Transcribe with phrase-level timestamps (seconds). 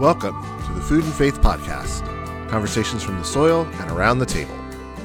[0.00, 2.06] Welcome to the Food and Faith Podcast,
[2.48, 4.56] conversations from the soil and around the table,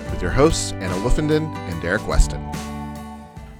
[0.09, 2.41] with your hosts, Anna Woofenden and Derrick Weston.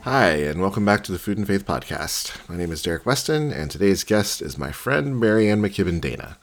[0.04, 2.50] Hi, and welcome back to the Food and Faith Podcast.
[2.50, 6.38] My name is Derrick Weston, and today's guest is my friend MaryAnn McKibben Dana.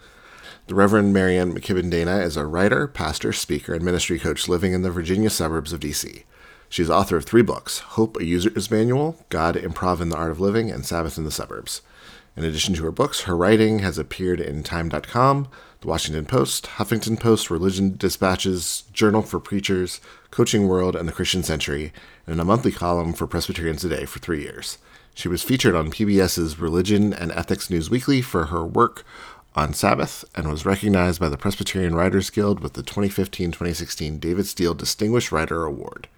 [0.67, 4.83] The Reverend MaryAnn McKibben Dana is a writer, pastor, speaker, and ministry coach living in
[4.83, 6.25] the Virginia suburbs of DC.
[6.69, 10.39] She's author of three books Hope, a User's Manual, God, Improv, and the Art of
[10.39, 11.81] Living, and Sabbath in the Suburbs.
[12.37, 15.49] In addition to her books, her writing has appeared in Time.com,
[15.83, 20.01] The Washington Post, Huffington Post, Religion Dispatches, Journal for Preachers,
[20.31, 21.93] Coaching World, and The Christian Century,
[22.27, 24.79] and in a monthly column for Presbyterian Today for three years.
[25.15, 29.05] She was featured on PBS's Religion and Ethics News Weekly for her work
[29.55, 34.47] on Sabbath and was recognized by the Presbyterian Writers Guild with the 2015 2016 David
[34.47, 36.09] Steele Distinguished Writer Award.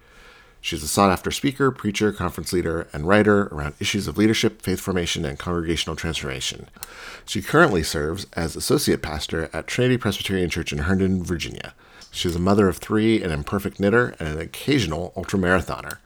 [0.65, 4.79] She's a sought after speaker, preacher, conference leader, and writer around issues of leadership, faith
[4.79, 6.69] formation, and congregational transformation.
[7.23, 11.75] She currently serves as associate pastor at Trinity Presbyterian Church in Herndon, Virginia.
[12.09, 15.97] She's a mother of three, an imperfect knitter, and an occasional ultramarathoner.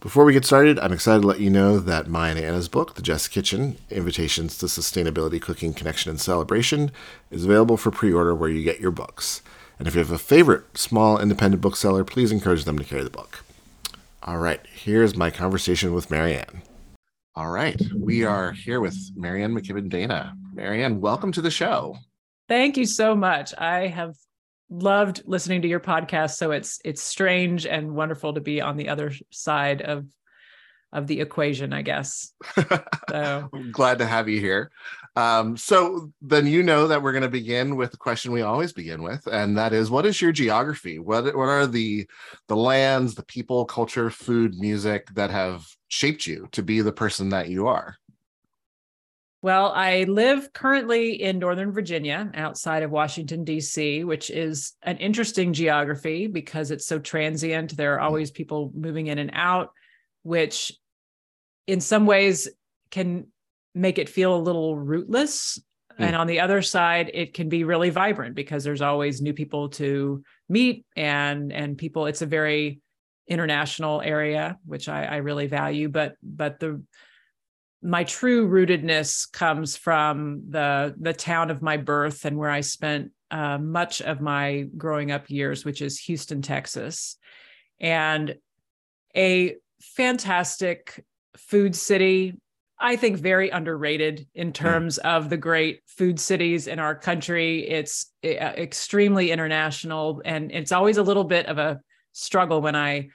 [0.00, 2.94] Before we get started, I'm excited to let you know that my and Anna's book,
[2.94, 6.92] The Just Kitchen Invitations to Sustainability, Cooking, Connection, and Celebration,
[7.30, 9.42] is available for pre order where you get your books.
[9.78, 13.10] And if you have a favorite small independent bookseller, please encourage them to carry the
[13.10, 13.44] book.
[14.24, 16.62] All right, here's my conversation with MaryAnn.
[17.34, 20.36] All right, we are here with MaryAnn McKibben Dana.
[20.54, 21.96] MaryAnn, welcome to the show.
[22.48, 23.52] Thank you so much.
[23.58, 24.14] I have
[24.70, 28.90] loved listening to your podcast, so it's it's strange and wonderful to be on the
[28.90, 30.06] other side of
[30.92, 32.32] of the equation, I guess.
[33.10, 34.70] So glad to have you here.
[35.14, 38.72] Um, so then you know that we're going to begin with the question we always
[38.72, 40.98] begin with, and that is, what is your geography?
[40.98, 42.06] What what are the
[42.48, 47.28] the lands, the people, culture, food, music that have shaped you to be the person
[47.30, 47.96] that you are?
[49.42, 55.52] Well, I live currently in Northern Virginia, outside of Washington, D.C., which is an interesting
[55.52, 57.76] geography because it's so transient.
[57.76, 59.72] There are always people moving in and out,
[60.22, 60.72] which
[61.66, 62.48] in some ways
[62.92, 63.31] can
[63.74, 65.60] make it feel a little rootless.
[65.98, 66.06] Mm.
[66.06, 69.68] And on the other side, it can be really vibrant because there's always new people
[69.70, 72.06] to meet and and people.
[72.06, 72.80] It's a very
[73.28, 75.88] international area, which I, I really value.
[75.88, 76.82] But but the
[77.82, 83.10] my true rootedness comes from the the town of my birth and where I spent
[83.30, 87.16] uh, much of my growing up years, which is Houston, Texas,
[87.80, 88.36] and
[89.16, 91.04] a fantastic
[91.36, 92.34] food city.
[92.82, 94.52] I think very underrated in hmm.
[94.52, 95.08] terms mm.
[95.08, 97.68] of the great food cities in our country.
[97.68, 101.80] It's uh, extremely international, and it's always a little bit of a
[102.12, 103.08] struggle when I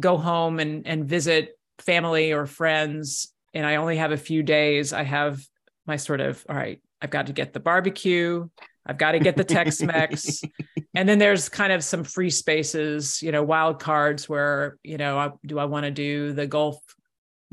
[0.00, 4.92] go home and and visit family or friends and I only have a few days,
[4.92, 5.40] I have
[5.86, 8.48] my sort of, all right, I've got to get the barbecue,
[8.84, 10.42] I've got to get the Tex Mex.
[10.94, 15.18] and then there's kind of some free spaces, you know, wild cards where, you know,
[15.18, 16.78] I, do I want to do the Gulf,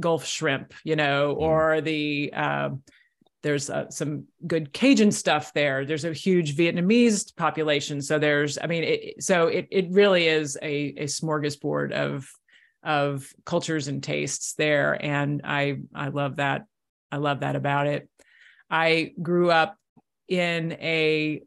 [0.02, 1.42] Gulf shrimp, you know, mm.
[1.42, 2.84] or the, um,
[3.44, 5.86] there's uh, some good Cajun stuff there.
[5.86, 8.02] There's a huge Vietnamese population.
[8.02, 12.30] So there's, I mean, it, so it, it really is a, a smorgasbord of
[12.84, 16.66] of cultures and tastes there and i i love that
[17.12, 18.10] i love that about it
[18.70, 19.78] i grew up
[20.28, 21.42] in a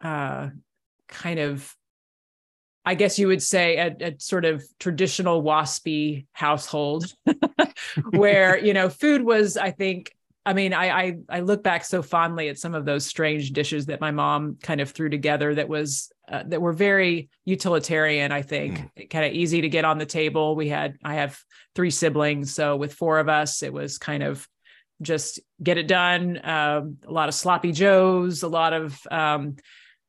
[0.00, 0.48] uh,
[1.08, 1.74] kind of
[2.84, 7.12] i guess you would say a, a sort of traditional waspy household
[8.10, 12.02] where you know food was i think I mean, I, I, I look back so
[12.02, 15.68] fondly at some of those strange dishes that my mom kind of threw together that
[15.68, 18.30] was uh, that were very utilitarian.
[18.30, 19.10] I think mm.
[19.10, 20.54] kind of easy to get on the table.
[20.54, 21.36] We had I have
[21.74, 24.46] three siblings, so with four of us, it was kind of
[25.02, 26.40] just get it done.
[26.44, 29.56] Um, a lot of sloppy joes, a lot of um,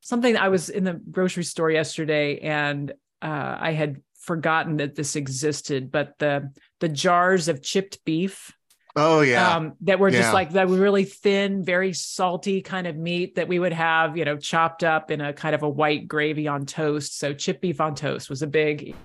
[0.02, 0.36] something.
[0.36, 5.90] I was in the grocery store yesterday, and uh, I had forgotten that this existed,
[5.90, 8.52] but the the jars of chipped beef
[8.98, 9.56] Oh yeah.
[9.56, 10.32] Um, that were just yeah.
[10.32, 14.24] like that were really thin, very salty kind of meat that we would have, you
[14.24, 17.16] know, chopped up in a kind of a white gravy on toast.
[17.16, 18.96] So chip beef on toast was a big.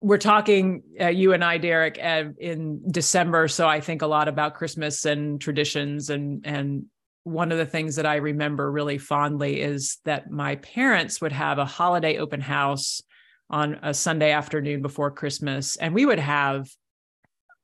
[0.00, 4.26] We're talking uh, you and I, Derrick, uh, in December, so I think a lot
[4.26, 6.86] about Christmas and traditions and and
[7.22, 11.58] one of the things that I remember really fondly is that my parents would have
[11.58, 13.02] a holiday open house
[13.50, 16.68] on a Sunday afternoon before Christmas, and we would have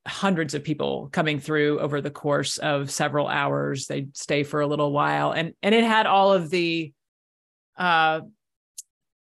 [0.07, 4.67] hundreds of people coming through over the course of several hours they'd stay for a
[4.67, 6.93] little while and and it had all of the
[7.79, 8.21] uh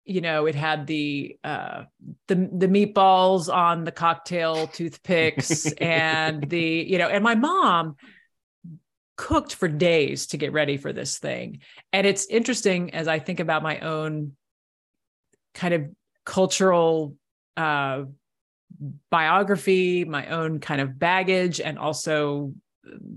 [0.04, 1.84] you know it had the uh
[2.28, 7.96] the the meatballs on the cocktail toothpicks and the you know and my mom
[9.18, 11.60] cooked for days to get ready for this thing.
[11.92, 14.34] And it's interesting as I think about my own
[15.54, 15.90] kind of
[16.24, 17.16] cultural
[17.58, 18.04] uh,
[19.10, 22.54] biography, my own kind of baggage, and also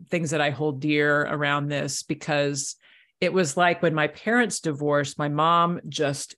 [0.08, 2.76] things that I hold dear around this because
[3.20, 6.36] it was like when my parents divorced, my mom just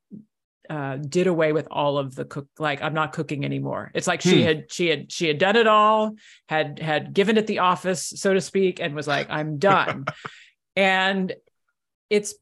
[0.71, 4.23] uh, did away with all of the cook like i'm not cooking anymore it's like
[4.23, 4.47] she hmm.
[4.47, 6.15] had she had she had done it all
[6.49, 10.05] had had given it the office so to speak and was like i'm done
[10.77, 11.35] and
[12.09, 12.35] it's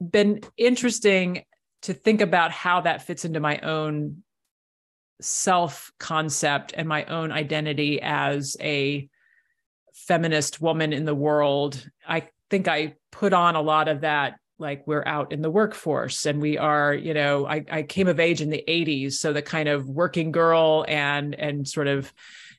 [0.00, 1.44] been interesting
[1.82, 4.22] to think about how that fits into my own
[5.20, 9.08] self concept and my own identity as a
[9.94, 14.86] feminist woman in the world i think i put on a lot of that like
[14.86, 18.42] we're out in the workforce and we are you know I, I came of age
[18.42, 22.12] in the 80s so the kind of working girl and and sort of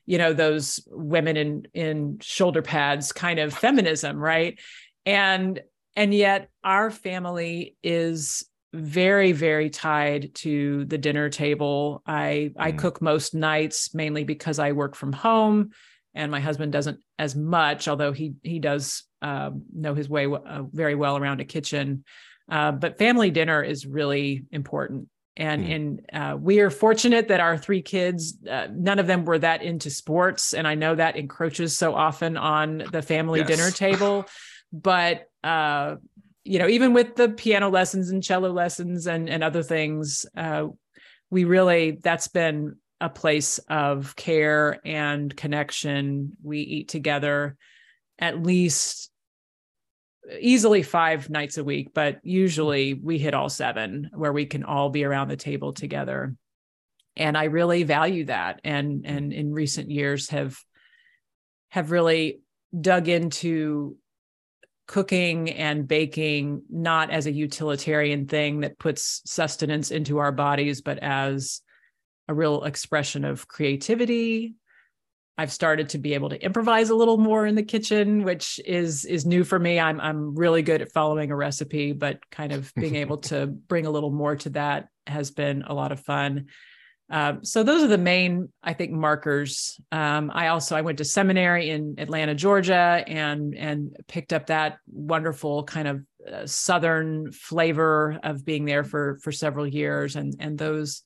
[0.06, 4.58] you know those women in in shoulder pads kind of feminism right?
[5.06, 5.60] And
[5.96, 12.52] and yet our family is very very tied to the dinner table i mm.
[12.56, 15.70] i cook most nights mainly because i work from home
[16.14, 20.64] and my husband doesn't as much although he he does um, know his way uh,
[20.72, 22.04] very well around a kitchen.
[22.50, 25.08] Uh, but family dinner is really important.
[25.36, 25.74] And, mm.
[25.74, 29.62] and uh, we are fortunate that our three kids, uh, none of them were that
[29.62, 30.52] into sports.
[30.52, 33.48] And I know that encroaches so often on the family yes.
[33.48, 34.26] dinner table.
[34.72, 35.96] but, uh,
[36.44, 40.66] you know, even with the piano lessons and cello lessons and, and other things, uh,
[41.30, 46.36] we really, that's been a place of care and connection.
[46.42, 47.56] We eat together
[48.18, 49.10] at least
[50.40, 54.90] easily five nights a week, but usually we hit all seven where we can all
[54.90, 56.36] be around the table together.
[57.16, 58.60] And I really value that.
[58.64, 60.56] And and in recent years have
[61.70, 62.40] have really
[62.78, 63.96] dug into
[64.92, 70.98] cooking and baking not as a utilitarian thing that puts sustenance into our bodies, but
[70.98, 71.62] as
[72.28, 74.54] a real expression of creativity
[75.38, 79.04] I've started to be able to improvise a little more in the kitchen, which is
[79.04, 79.80] is new for me.
[79.80, 83.86] I'm I'm really good at following a recipe, but kind of being able to bring
[83.86, 86.46] a little more to that has been a lot of fun.
[87.12, 89.78] Um, so those are the main, I think, markers.
[89.92, 94.78] Um, I also I went to seminary in Atlanta, Georgia, and and picked up that
[94.90, 96.00] wonderful kind of
[96.32, 101.02] uh, southern flavor of being there for for several years, and and those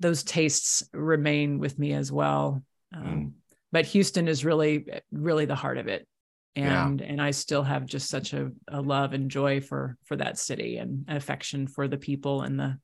[0.00, 2.62] those tastes remain with me as well.
[2.94, 3.32] Um, mm.
[3.70, 6.08] But Houston is really, really the heart of it,
[6.56, 7.06] and yeah.
[7.06, 10.78] and I still have just such a, a love and joy for for that city
[10.78, 12.78] and affection for the people and the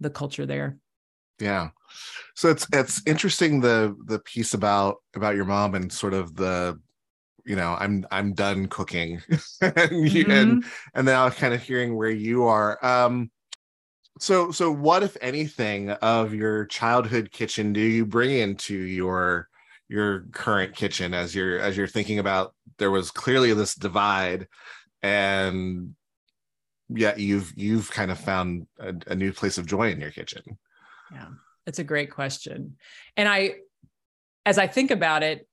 [0.00, 0.78] the culture there.
[1.40, 1.70] Yeah,
[2.34, 6.78] so it's it's interesting the the piece about about your mom and sort of the
[7.44, 9.22] you know i'm i'm done cooking.
[9.60, 10.30] And, mm-hmm.
[10.30, 10.64] and
[10.94, 12.84] and now kind of hearing where you are.
[12.84, 13.30] Um
[14.20, 19.48] so so what if anything of your childhood kitchen do you bring into your
[19.88, 24.46] your current kitchen as you're as you're thinking about there was clearly this divide
[25.02, 25.94] and
[26.88, 30.42] yet you've you've kind of found a, a new place of joy in your kitchen
[31.14, 31.28] yeah
[31.66, 32.76] it's a great question
[33.16, 33.54] and i
[34.44, 35.46] as i think about it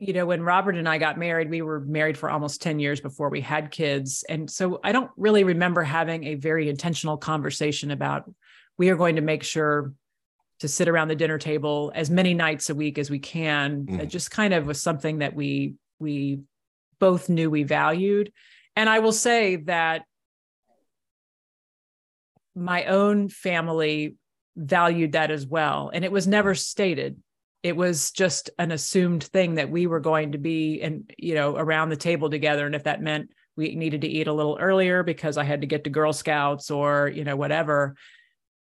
[0.00, 3.00] you know, when Robert and I got married, we were married for almost 10 years
[3.00, 4.24] before we had kids.
[4.28, 8.30] And so I don't really remember having a very intentional conversation about
[8.76, 9.92] we are going to make sure
[10.60, 13.86] to sit around the dinner table as many nights a week as we can.
[13.86, 14.00] Mm.
[14.00, 16.40] It just kind of was something that we we
[17.00, 18.32] both knew we valued.
[18.76, 20.04] And I will say that
[22.54, 24.14] my own family
[24.58, 25.90] valued that as well.
[25.92, 27.22] And it was never stated.
[27.62, 31.56] It was just an assumed thing that we were going to be and you know
[31.56, 32.66] around the table together.
[32.66, 35.66] And if that meant we needed to eat a little earlier because i had to
[35.66, 37.96] get to girl scouts or you know whatever.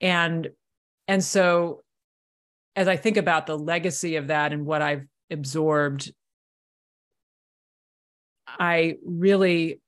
[0.01, 0.49] And
[1.09, 1.83] and so
[2.75, 6.13] as i think about the legacy of that and what i've absorbed
[8.47, 9.81] i really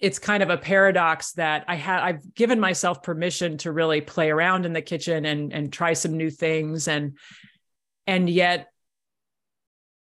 [0.00, 4.30] it's kind of a paradox that I have I've given myself permission to really play
[4.30, 7.18] around in the kitchen and and try some new things and
[8.06, 8.68] and yet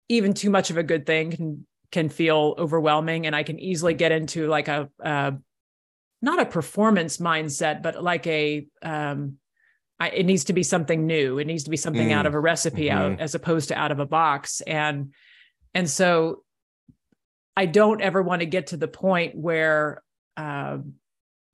[0.08, 3.94] even too much of a good thing can can feel overwhelming and i can easily
[3.94, 5.32] get into like a uh,
[6.22, 9.38] not a performance mindset but like a um
[10.02, 12.14] I, it needs to be something new it needs to be something mm.
[12.14, 13.14] out of a recipe mm-hmm.
[13.14, 15.14] out as opposed to out of a box and
[15.74, 16.44] and so
[17.56, 20.02] i don't ever want to get to the point where
[20.38, 20.78] uh,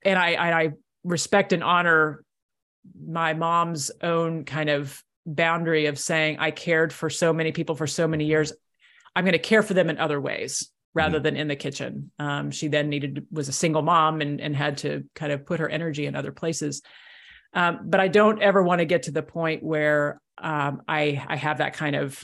[0.03, 0.71] and i i
[1.03, 2.23] respect and honor
[3.07, 7.87] my mom's own kind of boundary of saying I cared for so many people for
[7.87, 8.53] so many years.
[9.15, 11.23] I'm going to care for them in other ways rather mm-hmm.
[11.23, 12.11] than in the kitchen.
[12.19, 15.59] Um, she then needed was a single mom and and had to kind of put
[15.59, 16.81] her energy in other places.
[17.53, 21.37] Um, but I don't ever want to get to the point where um, I I
[21.37, 22.23] have that kind of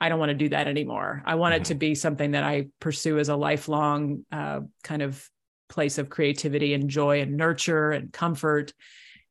[0.00, 1.22] I don't want to do that anymore.
[1.24, 1.62] I want mm-hmm.
[1.62, 5.28] it to be something that I pursue as a lifelong uh, kind of
[5.68, 8.72] place of creativity and joy and nurture and comfort.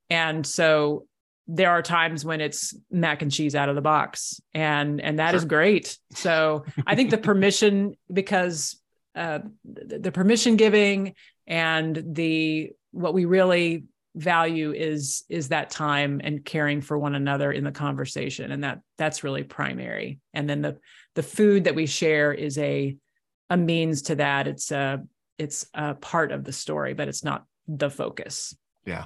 [0.09, 1.05] And so
[1.47, 5.31] there are times when it's mac and cheese out of the box and and that
[5.31, 5.37] sure.
[5.37, 8.79] is great so i think the permission because
[9.15, 11.13] uh, the, the permission giving
[11.45, 13.83] and the what we really
[14.15, 18.51] value is is that time and caring for one another in the conversation.
[18.51, 20.19] And that that's really primary.
[20.33, 20.77] And then the
[21.15, 22.95] the food that we share is a
[23.49, 24.47] a means to that.
[24.47, 25.03] It's a
[25.37, 28.55] it's a part of the story but it's not the focus.
[28.85, 29.05] Yeah.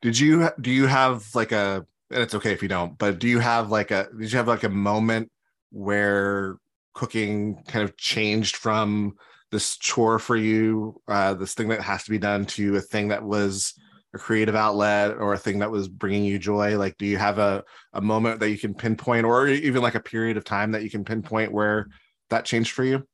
[0.00, 3.28] Did you do you have like a and it's okay if you don't, but do
[3.28, 5.30] you have like a did you have like a moment
[5.70, 6.56] where
[6.94, 9.14] cooking kind of changed from
[9.50, 13.08] this chore for you, uh, this thing that has to be done to a thing
[13.08, 13.74] that was
[14.14, 16.78] a creative outlet or a thing that was bringing you joy?
[16.78, 20.00] Like, do you have a, a moment that you can pinpoint or even like a
[20.00, 21.88] period of time that you can pinpoint where
[22.30, 23.06] that changed for you?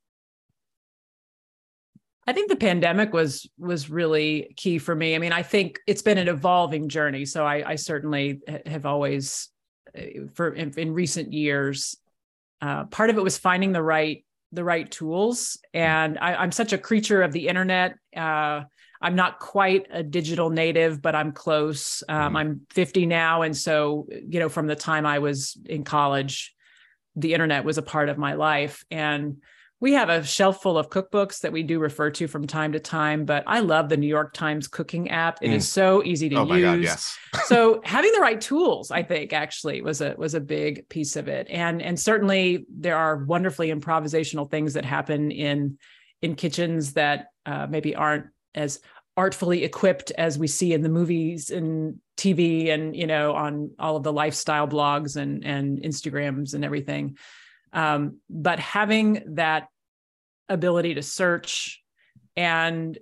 [2.27, 5.15] I think the pandemic was was really key for me.
[5.15, 7.25] I mean, I think it's been an evolving journey.
[7.25, 9.49] So I, I certainly have always,
[9.95, 11.95] uh, for in, in recent years,
[12.61, 15.59] uh, part of it was finding the right the right tools.
[15.73, 17.95] And I, am such a creature of the internet.
[18.15, 18.61] Uh,
[19.05, 22.01] I'm not quite a digital native, but I'm close.
[22.09, 22.37] Um, mm-hmm.
[22.37, 26.55] I'm 50 now, and so you know, from the time I was in college,
[27.15, 29.37] the internet was a part of my life, and
[29.79, 32.79] we have a shelf full of cookbooks that we do refer to from time to
[32.79, 35.37] time, but I love the New York Times cooking app.
[35.43, 35.53] It mm.
[35.53, 36.63] is so easy to oh use.
[36.63, 37.17] God, yes.
[37.45, 41.27] so having the right tools, I think, actually was a was a big piece of
[41.27, 41.45] it.
[41.51, 45.77] And and certainly there are wonderfully improvisational things that happen in
[46.23, 48.79] in kitchens that uh, maybe aren't as
[49.17, 53.95] artfully equipped as we see in the movies and TV and you know on all
[53.95, 57.17] of the lifestyle blogs and and Instagrams and everything.
[57.73, 59.67] Um, but having that
[60.47, 61.81] ability to search
[62.35, 62.97] and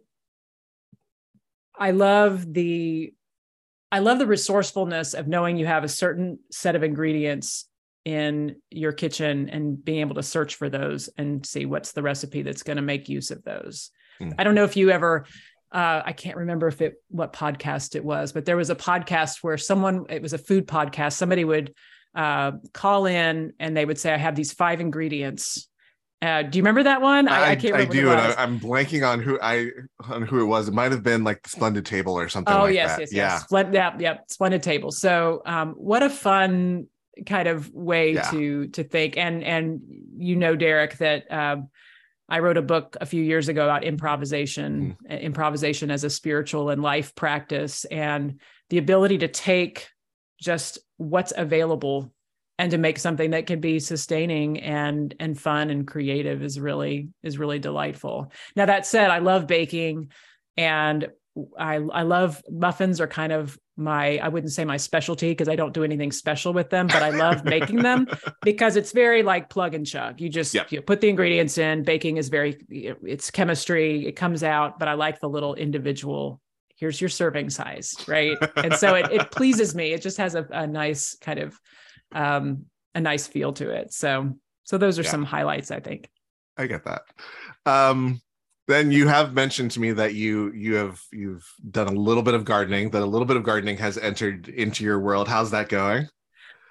[1.77, 3.13] I love the
[3.91, 7.67] I love the resourcefulness of knowing you have a certain set of ingredients
[8.05, 12.41] in your kitchen and being able to search for those and see what's the recipe
[12.41, 13.91] that's going to make use of those.
[14.19, 14.33] Mm.
[14.37, 15.25] I don't know if you ever
[15.73, 19.39] uh, I can't remember if it what podcast it was, but there was a podcast
[19.41, 21.13] where someone it was a food podcast.
[21.13, 21.73] Somebody would
[22.15, 25.67] uh, call in and they would say, I have these five ingredients.
[26.21, 27.27] Uh, do you remember that one?
[27.27, 27.73] I, I, I can't.
[27.73, 29.71] I do, and I, am blanking on who I
[30.07, 30.69] on who it was.
[30.69, 32.53] It might have been like the Splendid Table or something.
[32.53, 33.01] Oh like yes, that.
[33.01, 33.33] yes, yeah.
[33.33, 33.43] yes.
[33.43, 34.91] Splendid, yeah, yeah, Splendid Table.
[34.91, 36.87] So, um, what a fun
[37.25, 38.29] kind of way yeah.
[38.31, 39.17] to to think.
[39.17, 39.81] And and
[40.17, 41.69] you know, Derrick, that um,
[42.33, 45.21] I wrote a book a few years ago about improvisation, mm.
[45.21, 49.87] improvisation as a spiritual and life practice, and the ability to take
[50.41, 52.11] just what's available
[52.57, 57.09] and to make something that can be sustaining and and fun and creative is really
[57.21, 58.31] is really delightful.
[58.55, 60.11] Now that said, I love baking
[60.57, 61.09] and
[61.55, 65.55] I I love muffins are kind of my I wouldn't say my specialty because I
[65.55, 68.07] don't do anything special with them, but I love making them
[68.41, 70.21] because it's very like plug and chug.
[70.21, 70.71] You just yep.
[70.71, 71.83] you put the ingredients in.
[71.83, 74.05] Baking is very it's chemistry.
[74.05, 76.39] It comes out, but I like the little individual
[76.75, 80.45] here's your serving size right and so it, it pleases me it just has a,
[80.51, 81.57] a nice kind of
[82.13, 82.65] um
[82.95, 85.09] a nice feel to it so so those are yeah.
[85.09, 86.09] some highlights i think
[86.57, 87.03] i get that
[87.65, 88.19] um
[88.67, 92.33] then you have mentioned to me that you you have you've done a little bit
[92.33, 95.69] of gardening that a little bit of gardening has entered into your world how's that
[95.69, 96.07] going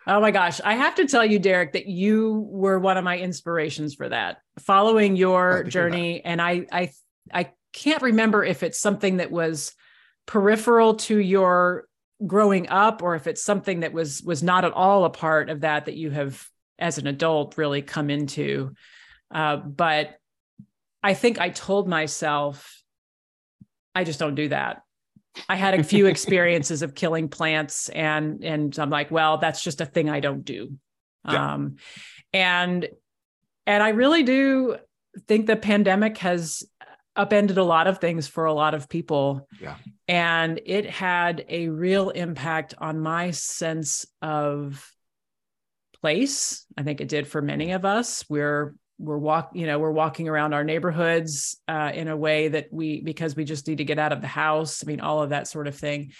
[0.04, 0.60] Oh my gosh.
[0.64, 4.38] I have to tell you, Derrick, that you were one of my inspirations for that.
[4.58, 6.24] Following your journey.
[6.24, 6.90] And I I
[7.32, 9.74] I can't remember if it's something that was
[10.26, 11.86] peripheral to your
[12.26, 15.60] growing up or if it's something that was was not at all a part of
[15.60, 16.46] that that you have
[16.78, 18.72] as an adult really come into
[19.32, 20.16] uh, but
[21.02, 22.82] i think i told myself
[23.94, 24.82] i just don't do that
[25.48, 29.80] i had a few experiences of killing plants and and i'm like well that's just
[29.80, 30.76] a thing i don't do
[31.28, 31.54] yeah.
[31.54, 31.76] um
[32.32, 32.88] and
[33.66, 34.76] and i really do
[35.28, 36.62] think the pandemic has
[37.16, 39.46] upended a lot of things for a lot of people.
[39.60, 39.76] Yeah.
[40.08, 44.90] And it had a real impact on my sense of
[46.00, 46.64] place.
[46.76, 48.24] I think it did for many of us.
[48.28, 52.68] We're we're walk, you know, we're walking around our neighborhoods uh, in a way that
[52.70, 54.82] we because we just need to get out of the house.
[54.82, 56.12] I mean, all of that sort of thing.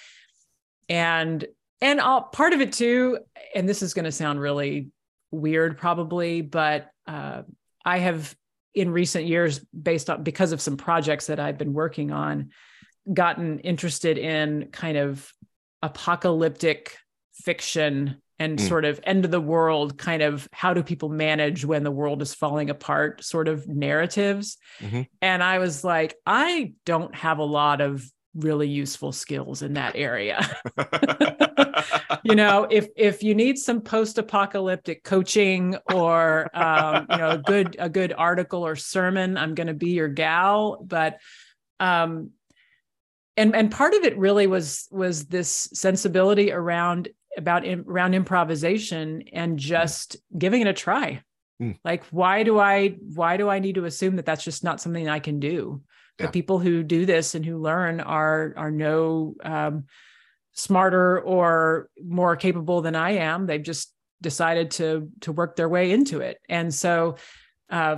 [0.89, 1.45] And
[1.81, 3.19] and all, part of it too,
[3.55, 4.91] and this is going to sound really
[5.31, 7.43] weird probably, but uh,
[7.85, 8.35] I have
[8.75, 12.51] in recent years, based on because of some projects that I've been working on,
[13.13, 15.31] gotten interested in kind of
[15.83, 16.97] apocalyptic
[17.33, 18.69] fiction and mm.
[18.69, 22.21] sort of end of the world kind of how do people manage when the world
[22.21, 25.03] is falling apart sort of narratives mm-hmm.
[25.21, 29.95] and i was like i don't have a lot of really useful skills in that
[29.95, 30.41] area
[32.25, 37.77] you know if if you need some post-apocalyptic coaching or um, you know a good
[37.79, 41.19] a good article or sermon i'm going to be your gal but
[41.79, 42.31] um
[43.37, 49.25] and and part of it really was was this sensibility around about in, around improvisation
[49.33, 51.23] and just giving it a try.
[51.61, 51.79] Mm.
[51.85, 55.09] like why do i why do i need to assume that that's just not something
[55.09, 55.83] i can do?
[56.19, 56.27] Yeah.
[56.27, 59.85] the people who do this and who learn are are no um,
[60.53, 63.47] smarter or more capable than i am.
[63.47, 66.39] They've just decided to to work their way into it.
[66.49, 67.17] And so
[67.71, 67.97] uh,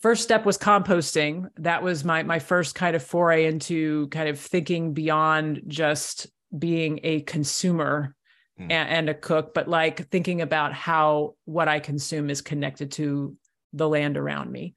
[0.00, 1.48] first step was composting.
[1.56, 6.26] That was my my first kind of foray into kind of thinking beyond just
[6.56, 8.14] being a consumer
[8.58, 8.62] mm.
[8.62, 13.36] and, and, a cook but like thinking about how what i consume is connected to
[13.72, 14.74] the land around me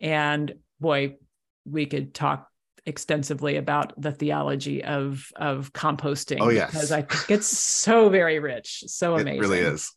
[0.00, 1.16] and boy
[1.64, 2.48] we could talk
[2.86, 8.38] extensively about the theology of of composting oh yes because i think it's so very
[8.38, 9.92] rich so amazing it really is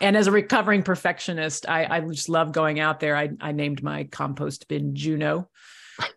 [0.00, 3.16] and as a recovering perfectionist, I, I just love going out there.
[3.16, 5.48] I, I named my compost bin Juno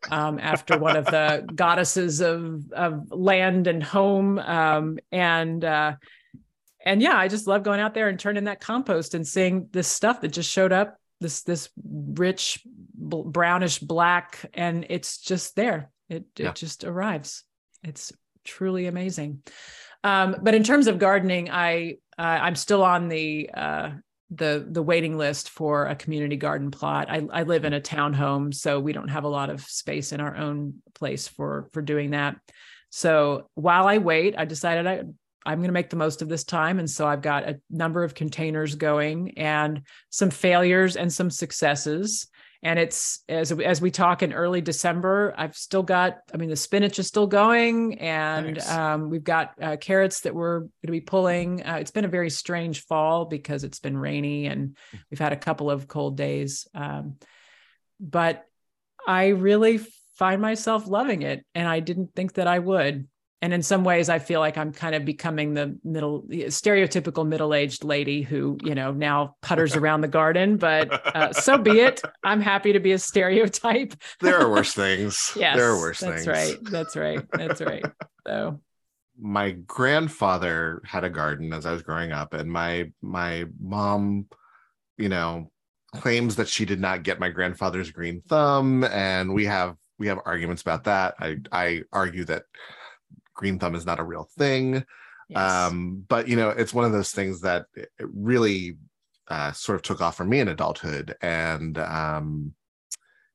[0.09, 4.39] um, after one of the goddesses of, of land and home.
[4.39, 5.95] Um, and uh,
[6.85, 9.87] and yeah, I just love going out there and turning that compost and seeing this
[9.87, 12.63] stuff that just showed up, this this rich
[12.95, 15.91] brownish black, and it's just there.
[16.09, 16.49] It yeah.
[16.49, 17.43] it just arrives.
[17.83, 18.11] It's
[18.43, 19.43] truly amazing.
[20.03, 23.91] Um, but in terms of gardening, I uh, I'm still on the uh,
[24.31, 27.09] the the waiting list for a community garden plot.
[27.09, 30.21] I, I live in a townhome, so we don't have a lot of space in
[30.21, 32.37] our own place for for doing that.
[32.89, 35.03] So while I wait, I decided I
[35.45, 38.03] I'm going to make the most of this time, and so I've got a number
[38.03, 42.27] of containers going and some failures and some successes
[42.63, 46.19] and it's as as we talk in early December, I've still got.
[46.31, 48.71] I mean, the spinach is still going, and nice.
[48.71, 51.65] um, we've got uh, carrots that we're going to be pulling.
[51.65, 54.97] Uh, it's been a very strange fall because it's been rainy and hmm.
[55.09, 56.67] we've had a couple of cold days.
[56.75, 57.15] Um,
[57.99, 58.45] but
[59.07, 59.79] I really
[60.17, 63.07] find myself loving it, and I didn't think that I would
[63.41, 67.83] and in some ways i feel like i'm kind of becoming the middle stereotypical middle-aged
[67.83, 72.01] lady who you know now putters around the garden but uh, so be it.
[72.23, 73.93] I'm happy to be a stereotype.
[74.19, 75.33] There are worse things.
[75.35, 76.25] Yes there are worse things.
[76.25, 76.59] that's things.
[76.61, 76.71] right.
[76.71, 77.31] That's right.
[77.31, 77.85] That's right.
[78.27, 78.59] So.
[79.19, 84.27] My grandfather had a garden as i was growing up and my my mom
[84.97, 85.51] you know
[85.93, 90.19] claims that she did not get my grandfather's green thumb and we have we have
[90.25, 91.15] arguments about that.
[91.19, 92.43] I i argue that
[93.41, 94.85] green thumb is not a real thing.
[95.27, 95.51] Yes.
[95.51, 97.65] Um, but you know, it's one of those things that
[97.99, 98.77] really
[99.27, 102.53] uh, sort of took off for me in adulthood, and um,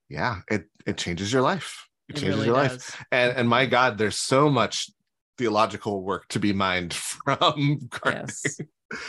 [0.09, 1.88] yeah, it it changes your life.
[2.09, 2.73] It, it changes really your does.
[2.73, 4.90] life, and and my God, there's so much
[5.38, 8.27] theological work to be mined from gardening.
[8.29, 8.61] Yes,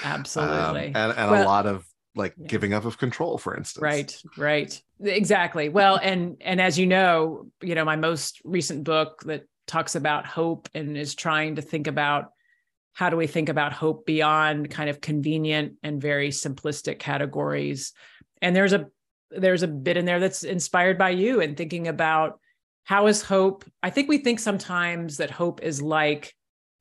[0.03, 2.47] absolutely, um, and and well, a lot of like yeah.
[2.47, 7.45] giving up of control for instance right right exactly well and and as you know
[7.61, 11.87] you know my most recent book that talks about hope and is trying to think
[11.87, 12.31] about
[12.93, 17.93] how do we think about hope beyond kind of convenient and very simplistic categories?
[18.41, 18.87] And there's a
[19.29, 22.39] there's a bit in there that's inspired by you and thinking about
[22.85, 23.65] how is hope?
[23.83, 26.33] I think we think sometimes that hope is like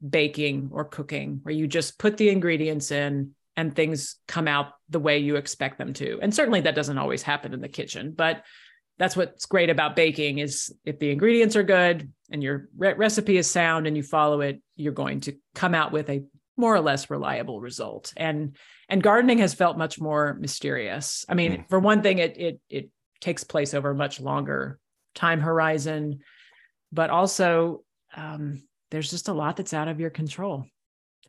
[0.09, 5.01] baking or cooking where you just put the ingredients in and things come out the
[5.01, 6.21] way you expect them to.
[6.23, 8.45] And certainly that doesn't always happen in the kitchen but
[8.99, 13.37] that's what's great about baking is if the ingredients are good and your re- recipe
[13.37, 16.25] is sound and you follow it you're going to come out with a
[16.57, 18.57] more or less reliable result and
[18.89, 21.69] and gardening has felt much more mysterious i mean mm.
[21.69, 24.79] for one thing it it it takes place over a much longer
[25.15, 26.21] time horizon
[26.93, 27.83] but also
[28.15, 30.65] um, there's just a lot that's out of your control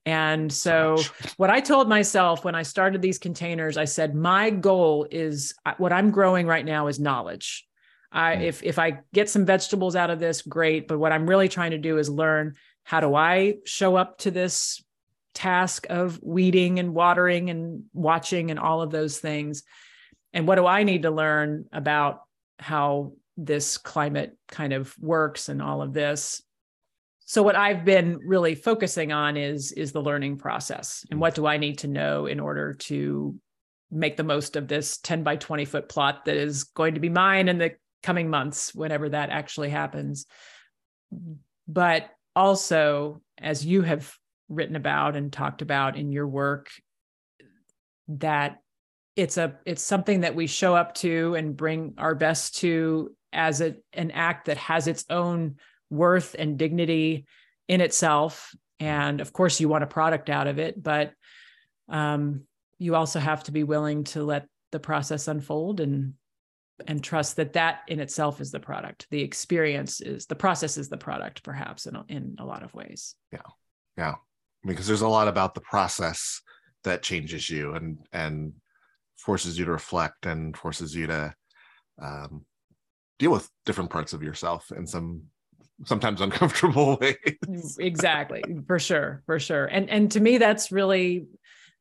[0.07, 1.03] and so,
[1.38, 5.73] what I told myself when I started these containers, I said, my goal is uh,
[5.77, 7.66] what I'm growing right now is knowledge.
[8.11, 8.43] I, mm.
[8.43, 10.87] if if I get some vegetables out of this, great.
[10.87, 14.31] But what I'm really trying to do is learn how do I show up to
[14.31, 14.83] this
[15.33, 19.63] task of weeding and watering and watching and all of those things,
[20.33, 22.21] and what do I need to learn about
[22.59, 26.41] how this climate kind of works and all of this
[27.25, 31.45] so what i've been really focusing on is is the learning process and what do
[31.45, 33.39] i need to know in order to
[33.91, 37.09] make the most of this 10 by 20 foot plot that is going to be
[37.09, 37.71] mine and the
[38.07, 40.27] coming months, whenever that actually happens.
[41.67, 44.15] But also, as you have
[44.47, 46.69] written about and talked about in your work,
[48.07, 48.61] that
[49.17, 53.59] it's a it's something that we show up to and bring our best to as
[53.59, 55.55] a, an act that has its own
[55.89, 57.25] worth and dignity
[57.67, 61.11] in itself and of course you want a product out of it but
[61.89, 62.43] um,
[62.77, 66.13] you also have to be willing to let the process unfold and
[66.85, 69.07] and trust that that in itself is the product.
[69.09, 73.15] The experience is the process is the product perhaps in, in a lot of ways.
[73.31, 73.39] Yeah.
[73.97, 74.15] Yeah.
[74.65, 76.41] Because there's a lot about the process
[76.83, 78.53] that changes you and and
[79.17, 81.33] forces you to reflect and forces you to
[82.01, 82.45] um,
[83.17, 85.23] deal with different parts of yourself in some
[85.85, 87.77] sometimes uncomfortable ways.
[87.79, 88.43] Exactly.
[88.67, 89.23] For sure.
[89.25, 89.65] For sure.
[89.65, 91.25] And and to me that's really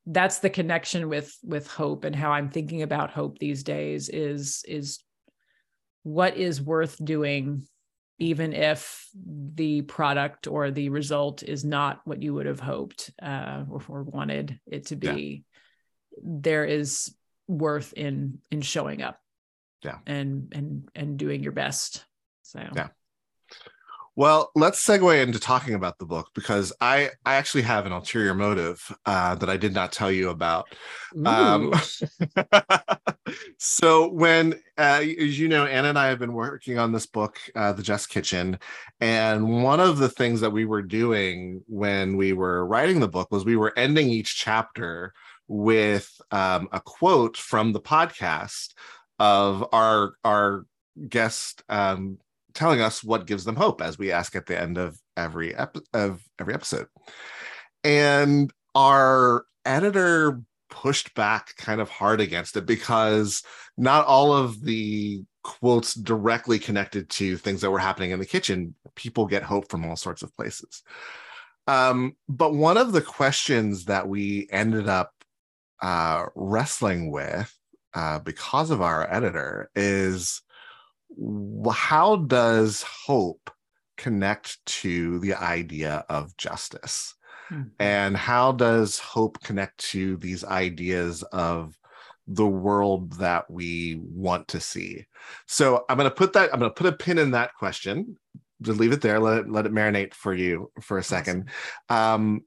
[0.07, 4.64] that's the connection with with hope and how i'm thinking about hope these days is
[4.66, 5.01] is
[6.05, 7.66] what is worth doing
[8.19, 9.09] even if
[9.55, 14.03] the product or the result is not what you would have hoped uh, or, or
[14.05, 15.45] wanted it to be.
[16.16, 16.23] Yeah.
[16.23, 17.14] there is
[17.47, 19.21] worth in in showing up.
[19.83, 19.99] Yeah.
[20.07, 22.05] And and and doing your best.
[22.42, 22.61] So.
[22.75, 22.88] Yeah
[24.16, 28.35] well, let's segue into talking about the book because I I actually have an ulterior
[28.35, 30.66] motive uh, that I did not tell you about.
[31.24, 31.74] Um,
[33.59, 37.38] so when, uh, as you know, Anna and I have been working on this book,
[37.55, 38.59] uh, The Just Kitchen,
[39.00, 43.31] and one of the things that we were doing when we were writing the book
[43.31, 45.12] was we were ending each chapter
[45.46, 48.72] with um, a quote from the podcast
[49.18, 50.64] of our our
[51.09, 52.16] guest um,
[52.57, 55.77] telling us what gives them hope as we ask at the end of every ep-
[55.92, 56.87] of every episode.
[57.85, 60.40] And our editor
[60.71, 63.42] pushed back kind of hard against it because
[63.77, 68.75] not all of the quotes directly connected to things that were happening in the kitchen.
[68.97, 70.83] People get hope from all sorts of places.
[71.69, 75.12] Um, but one of the questions that we ended up
[75.83, 77.53] uh, wrestling with
[77.95, 80.42] uh, because of our editor is
[81.73, 83.51] how does hope
[83.97, 87.14] connect to the idea of justice?
[87.51, 87.69] Mm-hmm.
[87.79, 91.79] And how does hope connect to these ideas of
[92.27, 95.07] the world that we want to see?
[95.47, 98.16] So I'm going to put that, I'm going to put a pin in that question.
[98.62, 99.21] Just leave it there.
[99.21, 101.51] Let it, let it marinate for you for a second.
[101.88, 102.42] Um,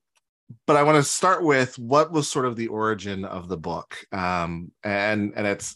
[0.65, 3.98] but I want to start with what was sort of the origin of the book,
[4.12, 5.76] um, and and it's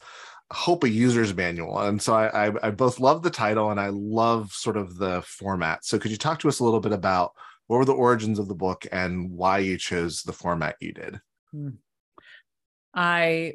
[0.51, 3.89] hope a user's manual and so I, I, I both love the title and i
[3.89, 7.31] love sort of the format so could you talk to us a little bit about
[7.67, 11.19] what were the origins of the book and why you chose the format you did
[11.51, 11.69] hmm.
[12.93, 13.53] i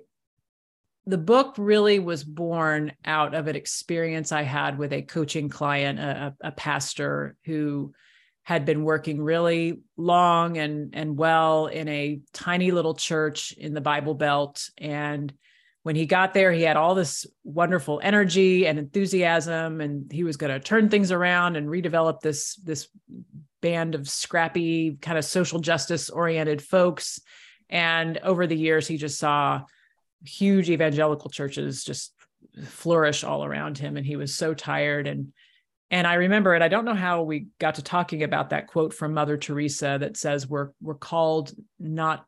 [1.06, 6.00] the book really was born out of an experience i had with a coaching client
[6.00, 7.92] a, a pastor who
[8.42, 13.80] had been working really long and and well in a tiny little church in the
[13.80, 15.32] bible belt and
[15.82, 20.36] when he got there, he had all this wonderful energy and enthusiasm, and he was
[20.36, 22.88] going to turn things around and redevelop this this
[23.60, 27.20] band of scrappy, kind of social justice oriented folks.
[27.68, 29.62] And over the years, he just saw
[30.24, 32.12] huge evangelical churches just
[32.64, 35.32] flourish all around him, and he was so tired and
[35.90, 36.60] and I remember it.
[36.60, 40.18] I don't know how we got to talking about that quote from Mother Teresa that
[40.18, 42.26] says we're we're called not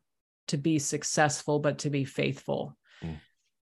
[0.49, 2.75] to be successful, but to be faithful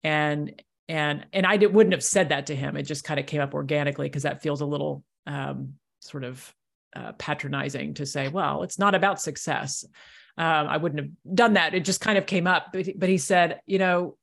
[0.05, 2.77] and and and I did, wouldn't have said that to him.
[2.77, 6.55] It just kind of came up organically because that feels a little um, sort of
[6.97, 9.85] uh, patronizing to say, well, it's not about success.
[10.37, 11.75] Um, I wouldn't have done that.
[11.75, 12.69] It just kind of came up.
[12.73, 14.17] But, but he said, you know,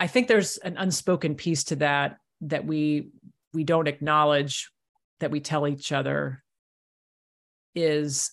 [0.00, 3.10] I think there's an unspoken piece to that that we
[3.52, 4.70] we don't acknowledge
[5.20, 6.42] that we tell each other
[7.74, 8.32] is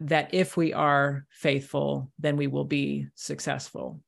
[0.00, 4.00] that if we are faithful, then we will be successful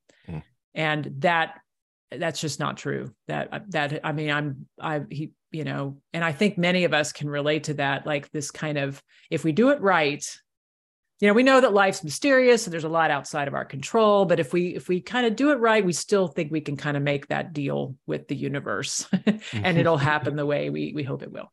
[0.75, 1.61] and that
[2.11, 3.15] that's just not true.
[3.29, 7.13] That that i mean i'm i he you know and i think many of us
[7.13, 10.25] can relate to that like this kind of if we do it right
[11.21, 14.25] you know we know that life's mysterious and there's a lot outside of our control
[14.25, 16.77] but if we if we kind of do it right we still think we can
[16.77, 19.09] kind of make that deal with the universe
[19.53, 21.51] and it'll happen the way we we hope it will.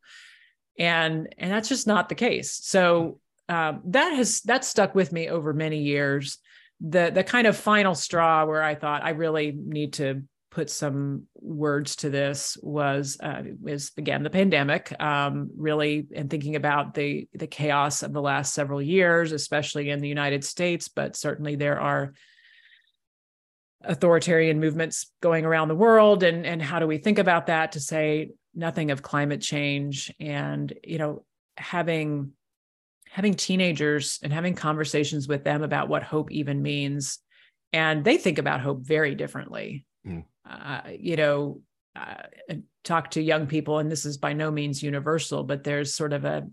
[0.78, 2.60] And and that's just not the case.
[2.62, 6.38] So um, that has that stuck with me over many years
[6.80, 11.24] the the kind of final straw where I thought I really need to put some
[11.34, 17.28] words to this was uh, is again the pandemic um, really and thinking about the
[17.34, 21.78] the chaos of the last several years especially in the united states but certainly there
[21.78, 22.14] are
[23.84, 27.80] authoritarian movements going around the world and and how do we think about that to
[27.80, 30.12] say nothing of climate change?
[30.20, 31.24] And you know
[31.56, 32.32] having
[33.18, 37.18] having teenagers and having conversations with them about what hope even means
[37.72, 40.22] and they think about hope very differently mm.
[40.48, 41.60] uh, you know
[41.96, 42.14] uh,
[42.84, 46.24] talk to young people and this is by no means universal but there's sort of
[46.24, 46.46] a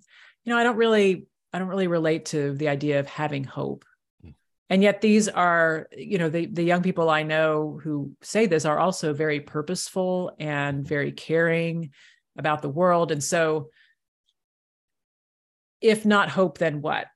[0.44, 3.86] you know i don't really i don't really relate to the idea of having hope
[4.26, 4.34] mm.
[4.72, 8.66] and yet these are you know the the young people i know who say this
[8.66, 11.92] are also very purposeful and very caring
[12.40, 13.70] about the world and so
[15.82, 17.08] if not hope then what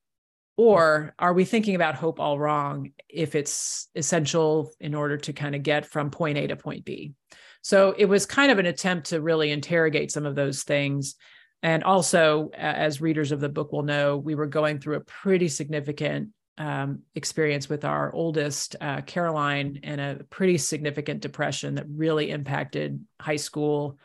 [0.58, 5.56] or are we thinking about hope all wrong if it's essential in order to kind
[5.56, 7.14] of get from point a to point b
[7.62, 11.16] so it was kind of an attempt to really interrogate some of those things.
[11.62, 15.50] And also, as readers of the book will know, we were going through a pretty
[15.50, 22.32] significant um, experience with our oldest, uh, Caroline, and a pretty significant depression that really
[22.32, 23.98] impacted high school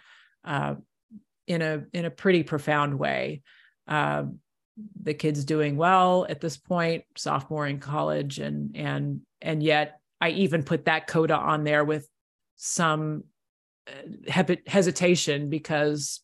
[0.44, 0.74] uh,
[1.46, 3.42] in a in a pretty profound way.
[3.86, 4.24] Uh,
[5.02, 10.30] the kids doing well at this point, sophomore in college, and and and yet I
[10.30, 12.08] even put that coda on there with
[12.56, 13.24] some
[14.66, 16.20] hesitation because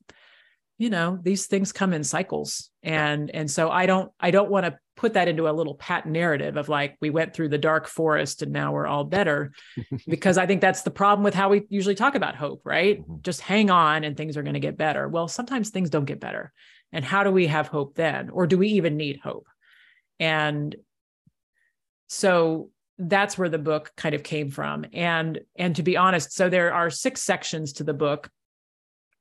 [0.79, 2.71] you know these things come in cycles.
[2.83, 6.07] And and so i don't i don't want to put that into a little pat
[6.07, 9.53] narrative of like we went through the dark forest and now we're all better
[10.09, 13.03] because i think that's the problem with how we usually talk about hope right?
[13.03, 13.17] Mm-hmm.
[13.21, 15.09] just hang on and things are going to get better.
[15.09, 16.55] Well sometimes things don't get better
[16.93, 18.31] and how do we have hope then?
[18.31, 19.47] Or do we even need hope?
[20.19, 20.75] And
[22.09, 24.85] so that's where the book kind of came from.
[24.93, 28.31] And and to be honest so there are six sections to the book.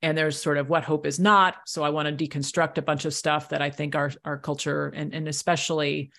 [0.01, 1.55] And there's sort of what hope is not.
[1.65, 4.87] So i want to deconstruct a bunch of stuff that i think our our culture
[4.87, 6.11] and and especially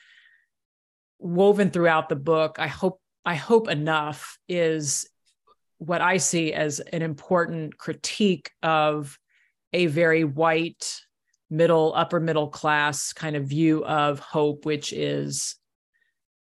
[1.18, 5.06] woven throughout the book i hope i hope enough is
[5.76, 9.18] what i see as an important critique of
[9.74, 11.02] a very white
[11.50, 15.56] middle upper middle class kind of view of hope which is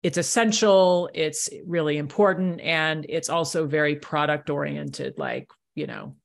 [0.03, 6.15] it's essential it's really important and it's also very product oriented like you know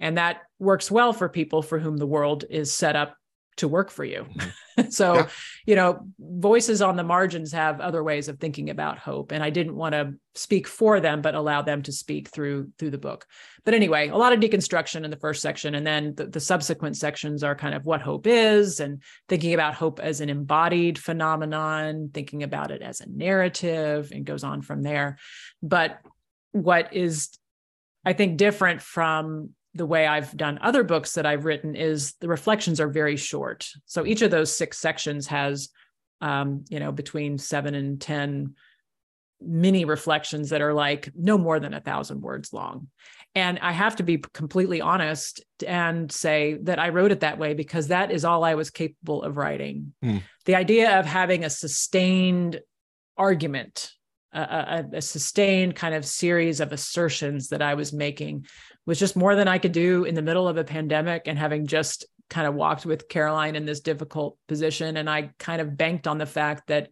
[0.00, 3.16] and that works well for people for whom the world is set up
[3.56, 4.26] to work for you.
[4.34, 4.88] Mm-hmm.
[4.90, 5.28] so, yeah.
[5.66, 9.50] you know, voices on the margins have other ways of thinking about hope and I
[9.50, 13.26] didn't want to speak for them but allow them to speak through through the book.
[13.64, 16.96] But anyway, a lot of deconstruction in the first section and then the, the subsequent
[16.96, 22.10] sections are kind of what hope is and thinking about hope as an embodied phenomenon,
[22.12, 25.18] thinking about it as a narrative and goes on from there.
[25.62, 26.00] But
[26.50, 27.30] what is
[28.04, 32.28] I think different from the way I've done other books that I've written is the
[32.28, 33.68] reflections are very short.
[33.86, 35.70] So each of those six sections has,
[36.20, 38.54] um, you know, between seven and 10
[39.40, 42.88] mini reflections that are like no more than a thousand words long.
[43.34, 47.54] And I have to be completely honest and say that I wrote it that way
[47.54, 49.92] because that is all I was capable of writing.
[50.04, 50.22] Mm.
[50.44, 52.60] The idea of having a sustained
[53.16, 53.90] argument,
[54.34, 58.46] a, a, a, sustained kind of series of assertions that I was making
[58.84, 61.66] was just more than I could do in the middle of a pandemic and having
[61.66, 64.96] just kind of walked with Caroline in this difficult position.
[64.96, 66.90] And I kind of banked on the fact that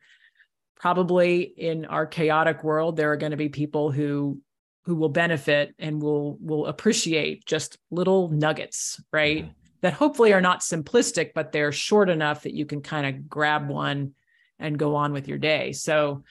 [0.77, 4.41] probably in our chaotic world, there are going to be people who
[4.85, 9.45] who will benefit and will will appreciate just little nuggets, right?
[9.45, 9.53] Mm-hmm.
[9.83, 13.69] That hopefully are not simplistic, but they're short enough that you can kind of grab
[13.69, 14.15] one
[14.59, 15.73] and go on with your day.
[15.73, 16.23] So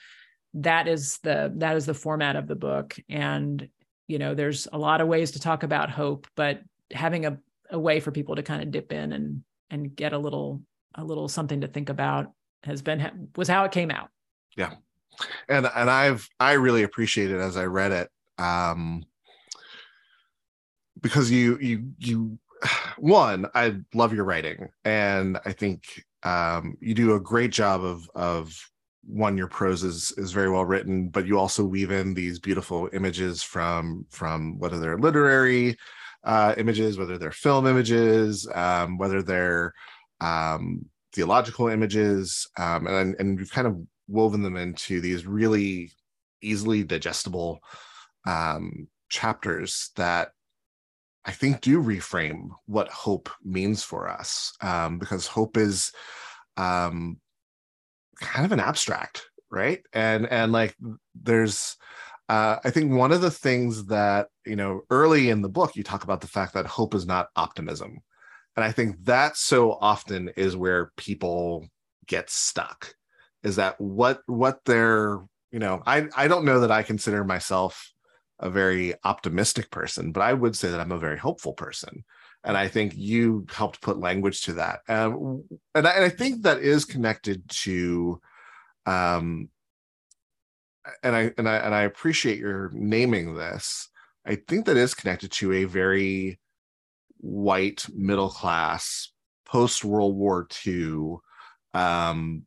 [0.53, 2.97] that is the that is the format of the book.
[3.09, 3.69] And
[4.11, 6.61] you know there's a lot of ways to talk about hope but
[6.91, 7.37] having a,
[7.69, 10.61] a way for people to kind of dip in and and get a little
[10.95, 12.31] a little something to think about
[12.65, 14.09] has been was how it came out.
[14.57, 14.73] Yeah.
[15.47, 19.05] And and i've i really appreciated as i read it um
[20.99, 22.39] because you you you
[22.97, 24.69] one i love your writing.
[24.83, 28.70] And i think um you do a great job of of
[29.05, 32.89] one your prose is is very well written but you also weave in these beautiful
[32.93, 35.75] images from from whether they're literary
[36.23, 39.73] uh, images whether they're film images um, whether they're
[40.19, 43.75] um, theological images um, and and you've kind of
[44.07, 45.91] woven them into these really
[46.41, 47.59] easily digestible
[48.27, 50.31] um, chapters that
[51.23, 54.53] I think do reframe what hope means for us.
[54.61, 55.91] Um, because hope is
[56.57, 57.19] um,
[58.21, 60.75] kind of an abstract right and and like
[61.15, 61.75] there's
[62.29, 65.84] uh, i think one of the things that you know early in the book you
[65.84, 67.99] talk about the fact that hope is not optimism
[68.55, 71.67] and i think that so often is where people
[72.07, 72.93] get stuck
[73.43, 75.19] is that what what they're
[75.51, 77.91] you know, I I don't know that I consider myself
[78.39, 82.03] a very optimistic person, but I would say that I'm a very hopeful person.
[82.43, 84.80] And I think you helped put language to that.
[84.88, 85.43] Um,
[85.75, 88.19] and, I, and I think that is connected to,
[88.86, 89.49] um,
[91.04, 93.89] and I and I and I appreciate your naming this.
[94.25, 96.39] I think that is connected to a very
[97.17, 99.12] white middle class
[99.45, 101.17] post World War II
[101.73, 102.45] um,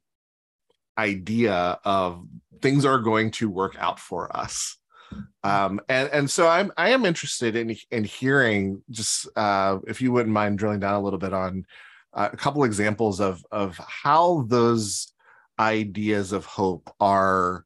[0.99, 2.25] idea of
[2.61, 4.77] things are going to work out for us.
[5.43, 10.13] Um, and and so I'm I am interested in in hearing just uh, if you
[10.13, 11.67] wouldn't mind drilling down a little bit on
[12.13, 15.13] uh, a couple examples of of how those
[15.59, 17.65] ideas of hope are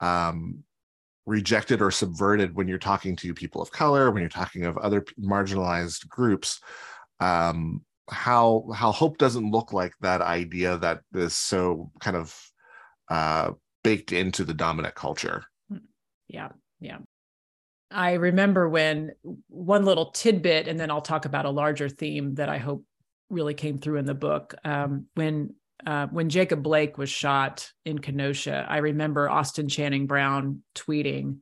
[0.00, 0.62] um,
[1.26, 5.04] rejected or subverted when you're talking to people of color, when you're talking of other
[5.20, 6.60] marginalized groups.
[7.20, 12.38] Um, how how hope doesn't look like that idea that is so kind of
[13.08, 13.52] uh,
[13.82, 15.44] baked into the dominant culture.
[16.28, 16.48] Yeah,
[16.80, 16.98] yeah.
[17.90, 19.12] I remember when
[19.48, 22.84] one little tidbit, and then I'll talk about a larger theme that I hope
[23.30, 24.54] really came through in the book.
[24.64, 25.54] Um, when
[25.86, 31.38] uh, when Jacob Blake was shot in Kenosha, I remember Austin Channing Brown tweeting,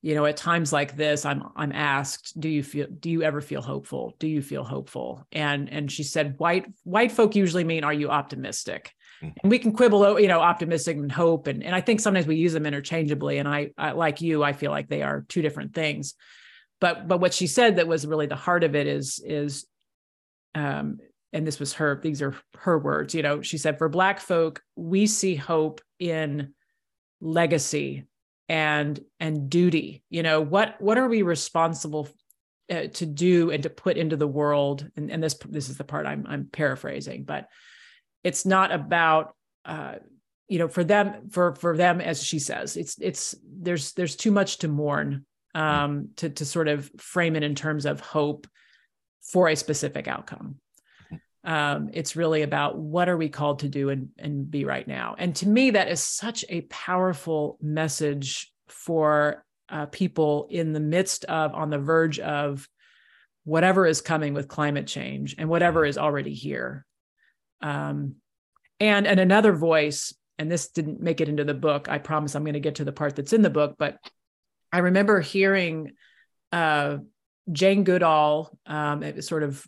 [0.00, 3.40] you know, at times like this, I'm I'm asked, do you feel do you ever
[3.40, 4.16] feel hopeful?
[4.18, 5.26] Do you feel hopeful?
[5.32, 8.92] And and she said, white white folk usually mean, are you optimistic?
[9.22, 9.38] Mm-hmm.
[9.42, 12.36] And we can quibble, you know, optimistic and hope, and and I think sometimes we
[12.36, 13.38] use them interchangeably.
[13.38, 16.14] And I, I like you, I feel like they are two different things.
[16.80, 19.66] But but what she said that was really the heart of it is is
[20.54, 20.98] um
[21.32, 24.62] and this was her these are her words you know she said for black folk
[24.76, 26.54] we see hope in
[27.20, 28.04] legacy
[28.48, 32.08] and and duty you know what what are we responsible
[32.70, 35.84] uh, to do and to put into the world and, and this this is the
[35.84, 37.48] part i'm i'm paraphrasing but
[38.24, 39.94] it's not about uh
[40.48, 44.30] you know for them for for them as she says it's it's there's there's too
[44.30, 48.46] much to mourn um to to sort of frame it in terms of hope
[49.22, 50.56] for a specific outcome
[51.44, 55.14] um, it's really about what are we called to do and, and be right now.
[55.16, 61.24] And to me, that is such a powerful message for uh, people in the midst
[61.24, 62.68] of, on the verge of
[63.44, 66.84] whatever is coming with climate change and whatever is already here.
[67.60, 68.16] Um,
[68.80, 71.88] and and another voice, and this didn't make it into the book.
[71.88, 73.98] I promise I'm going to get to the part that's in the book, but
[74.72, 75.92] I remember hearing
[76.52, 76.98] uh,
[77.50, 79.66] Jane Goodall, um, sort of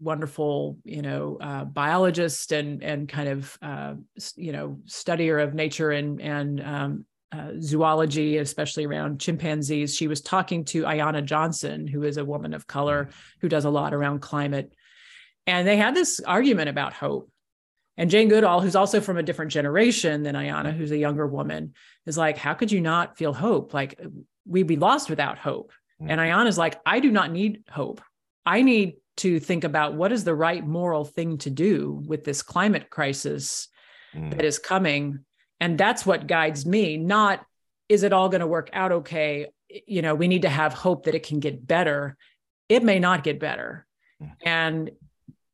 [0.00, 3.94] wonderful, you know, uh, biologist and and kind of uh,
[4.36, 9.94] you know studier of nature and and um, uh, zoology, especially around chimpanzees.
[9.94, 13.70] She was talking to Ayana Johnson, who is a woman of color who does a
[13.70, 14.72] lot around climate,
[15.46, 17.30] and they had this argument about hope.
[17.96, 21.74] And Jane Goodall, who's also from a different generation than Ayana, who's a younger woman,
[22.06, 23.74] is like, "How could you not feel hope?
[23.74, 24.00] Like
[24.46, 26.20] we'd be lost without hope." And mm-hmm.
[26.20, 28.00] Ayana's like, "I do not need hope.
[28.46, 32.42] I need to think about what is the right moral thing to do with this
[32.42, 33.68] climate crisis
[34.14, 34.30] mm.
[34.30, 35.24] that is coming
[35.60, 37.44] and that's what guides me not
[37.90, 41.04] is it all going to work out okay you know we need to have hope
[41.04, 42.16] that it can get better
[42.70, 43.86] it may not get better
[44.22, 44.30] mm.
[44.42, 44.90] and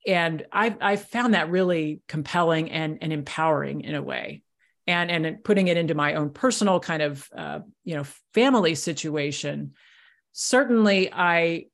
[0.07, 4.42] and i i found that really compelling and and empowering in a way
[4.87, 9.73] and and putting it into my own personal kind of uh, you know family situation
[10.33, 11.64] certainly i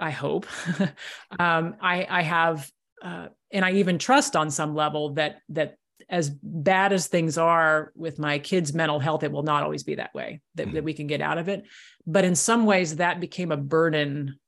[0.00, 0.46] I hope.
[1.38, 2.68] um, I, I have,
[3.02, 5.76] uh, and I even trust on some level that that
[6.08, 9.96] as bad as things are with my kids' mental health, it will not always be
[9.96, 10.40] that way.
[10.54, 10.74] That, mm-hmm.
[10.76, 11.64] that we can get out of it.
[12.06, 14.40] But in some ways, that became a burden.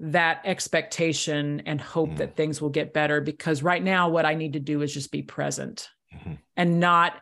[0.00, 2.18] That expectation and hope mm-hmm.
[2.18, 3.20] that things will get better.
[3.20, 6.34] Because right now, what I need to do is just be present mm-hmm.
[6.56, 7.14] and not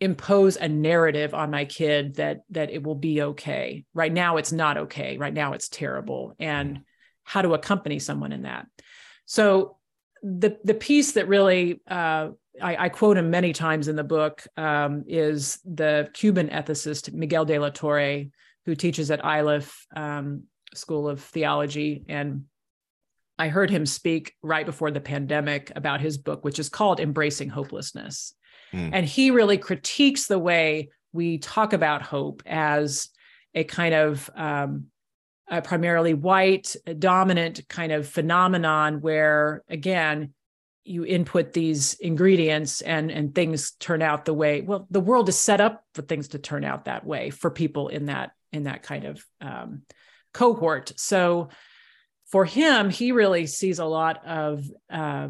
[0.00, 4.50] impose a narrative on my kid that that it will be okay right now it's
[4.50, 6.82] not okay right now it's terrible and mm-hmm
[7.30, 8.66] how to accompany someone in that.
[9.24, 9.76] So
[10.22, 12.30] the the piece that really uh,
[12.60, 17.44] I, I, quote him many times in the book um, is the Cuban ethicist Miguel
[17.44, 18.24] de la Torre,
[18.66, 20.42] who teaches at Iliff um,
[20.74, 22.44] School of Theology, and
[23.38, 27.48] I heard him speak right before the pandemic about his book, which is called Embracing
[27.48, 28.34] Hopelessness,
[28.72, 28.90] mm.
[28.92, 33.08] and he really critiques the way we talk about hope as
[33.54, 34.86] a kind of um,
[35.50, 40.32] a primarily white dominant kind of phenomenon where again
[40.84, 45.38] you input these ingredients and and things turn out the way well the world is
[45.38, 48.82] set up for things to turn out that way for people in that in that
[48.82, 49.82] kind of um,
[50.32, 51.48] cohort so
[52.30, 55.28] for him he really sees a lot of uh,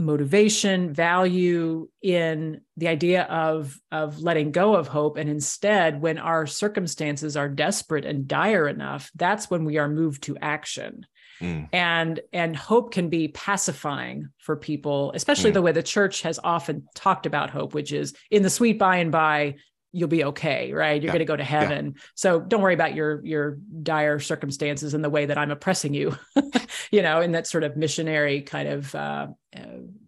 [0.00, 6.46] motivation value in the idea of of letting go of hope and instead when our
[6.46, 11.04] circumstances are desperate and dire enough that's when we are moved to action
[11.40, 11.68] mm.
[11.72, 15.54] and and hope can be pacifying for people especially mm.
[15.54, 18.96] the way the church has often talked about hope which is in the sweet by
[18.96, 19.54] and by
[19.92, 21.12] you'll be okay right you're yeah.
[21.12, 22.02] going to go to heaven yeah.
[22.14, 26.16] so don't worry about your your dire circumstances and the way that i'm oppressing you
[26.90, 29.26] you know in that sort of missionary kind of uh,
[29.56, 29.60] uh,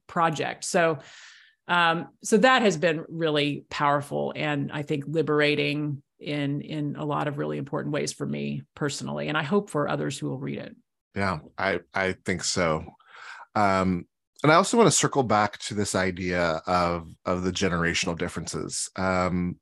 [0.07, 0.99] project so
[1.69, 7.27] um, so that has been really powerful and i think liberating in in a lot
[7.27, 10.59] of really important ways for me personally and i hope for others who will read
[10.59, 10.77] it
[11.17, 12.85] yeah i i think so
[13.55, 14.07] um
[14.43, 18.91] and I also want to circle back to this idea of of the generational differences.
[18.97, 19.57] Um,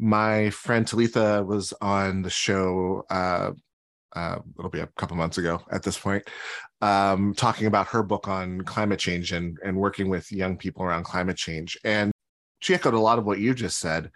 [0.00, 3.04] my friend Talitha was on the show.
[3.10, 3.52] Uh,
[4.16, 6.24] uh, it'll be a couple months ago at this point,
[6.80, 11.04] um, talking about her book on climate change and and working with young people around
[11.04, 11.78] climate change.
[11.84, 12.10] And
[12.60, 14.10] she echoed a lot of what you just said.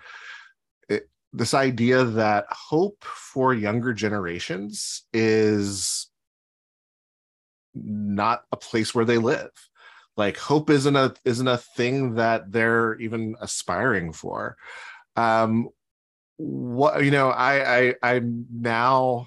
[0.89, 6.11] It, this idea that hope for younger generations is
[7.75, 9.51] not a place where they live
[10.17, 14.57] like hope isn't a isn't a thing that they're even aspiring for
[15.17, 15.69] um
[16.37, 19.27] what you know i i i'm now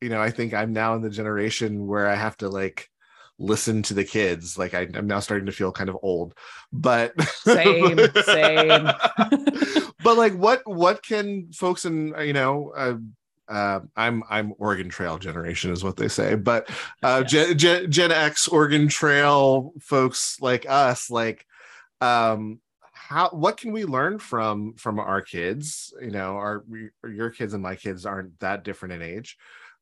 [0.00, 2.88] you know i think i'm now in the generation where i have to like
[3.38, 6.34] listen to the kids like I, am now starting to feel kind of old
[6.72, 8.84] but same same
[10.02, 12.94] but like what what can folks in you know uh,
[13.48, 16.70] uh, I'm I'm Oregon Trail generation is what they say, but
[17.02, 17.30] uh, yes.
[17.30, 21.44] Gen, Gen, Gen X Oregon Trail folks like us, like
[22.00, 22.60] um,
[23.12, 25.92] how what can we learn from from our kids?
[26.00, 26.64] You know our
[27.04, 29.36] your kids and my kids aren't that different in age.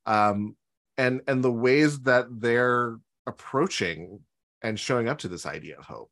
[0.06, 0.56] Um
[0.98, 4.20] and and the ways that they're approaching
[4.62, 6.10] and showing up to this idea of hope.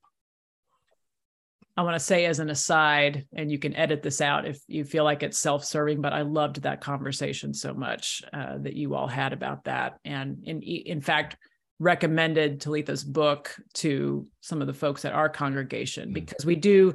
[1.76, 4.82] I want to say as an aside, and you can edit this out if you
[4.82, 9.06] feel like it's self-serving, but I loved that conversation so much uh, that you all
[9.06, 11.36] had about that, and in in fact
[11.78, 16.14] recommended Talitha's book to some of the folks at our congregation mm.
[16.14, 16.94] because we do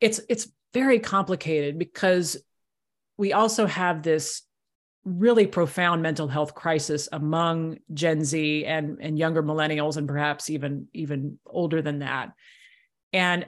[0.00, 2.36] it's it's very complicated because
[3.16, 4.42] we also have this
[5.04, 10.88] really profound mental health crisis among Gen Z and and younger millennials and perhaps even
[10.92, 12.32] even older than that.
[13.12, 13.46] And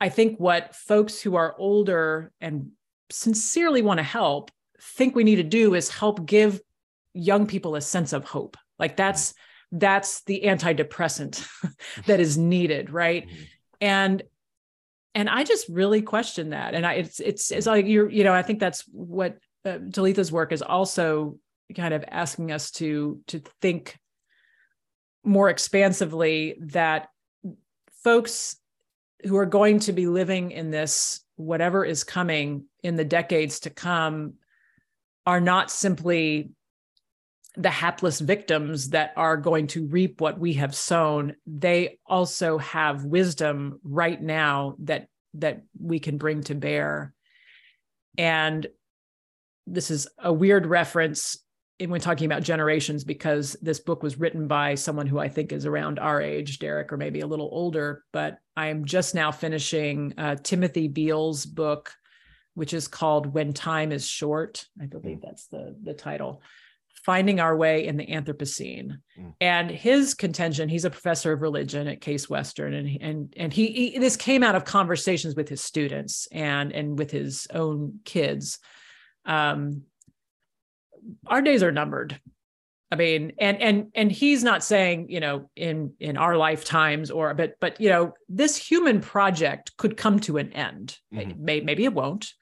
[0.00, 2.70] I think what folks who are older and
[3.10, 6.60] sincerely want to help think we need to do is help give
[7.12, 8.56] young people a sense of hope.
[8.80, 9.34] Like that's
[9.70, 11.46] that's the antidepressant
[12.06, 13.28] that is needed, right?
[13.28, 13.42] Mm-hmm.
[13.82, 14.22] And
[15.14, 16.74] and I just really question that.
[16.74, 20.32] And I it's it's it's like you're you know I think that's what uh, Talitha's
[20.32, 21.38] work is also
[21.76, 23.96] kind of asking us to to think
[25.22, 27.08] more expansively that
[28.02, 28.56] folks
[29.24, 33.70] who are going to be living in this whatever is coming in the decades to
[33.70, 34.34] come
[35.26, 36.50] are not simply
[37.56, 43.04] the hapless victims that are going to reap what we have sown they also have
[43.04, 47.12] wisdom right now that that we can bring to bear
[48.18, 48.66] and
[49.66, 51.38] this is a weird reference
[51.88, 55.64] when talking about generations because this book was written by someone who I think is
[55.64, 58.04] around our age, Derrick, or maybe a little older.
[58.12, 61.94] But I am just now finishing uh, Timothy Beal's book,
[62.54, 66.42] which is called "When Time Is Short." I believe that's the the title
[67.04, 68.98] finding our way in the Anthropocene.
[69.18, 69.34] Mm.
[69.40, 73.68] And his contention, he's a professor of religion at Case Western, and and and he,
[73.68, 78.58] he, this came out of conversations with his students and and with his own kids.
[79.24, 79.82] Um,
[81.26, 82.20] our days are numbered.
[82.92, 87.32] I mean, and and and he's not saying you know in in our lifetimes or
[87.34, 90.98] but but you know this human project could come to an end.
[91.14, 91.44] Mm-hmm.
[91.44, 92.32] maybe it won't.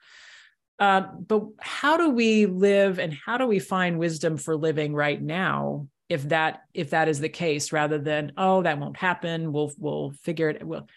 [0.80, 5.20] Um, but how do we live and how do we find wisdom for living right
[5.20, 9.72] now if that if that is the case rather than oh that won't happen we'll
[9.78, 10.88] we'll figure it well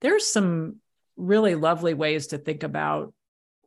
[0.00, 0.76] there's some
[1.16, 3.12] really lovely ways to think about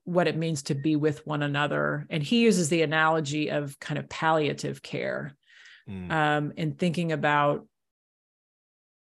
[0.06, 3.98] what it means to be with one another and he uses the analogy of kind
[3.98, 5.36] of palliative care
[5.90, 6.12] mm.
[6.12, 7.66] um, and thinking about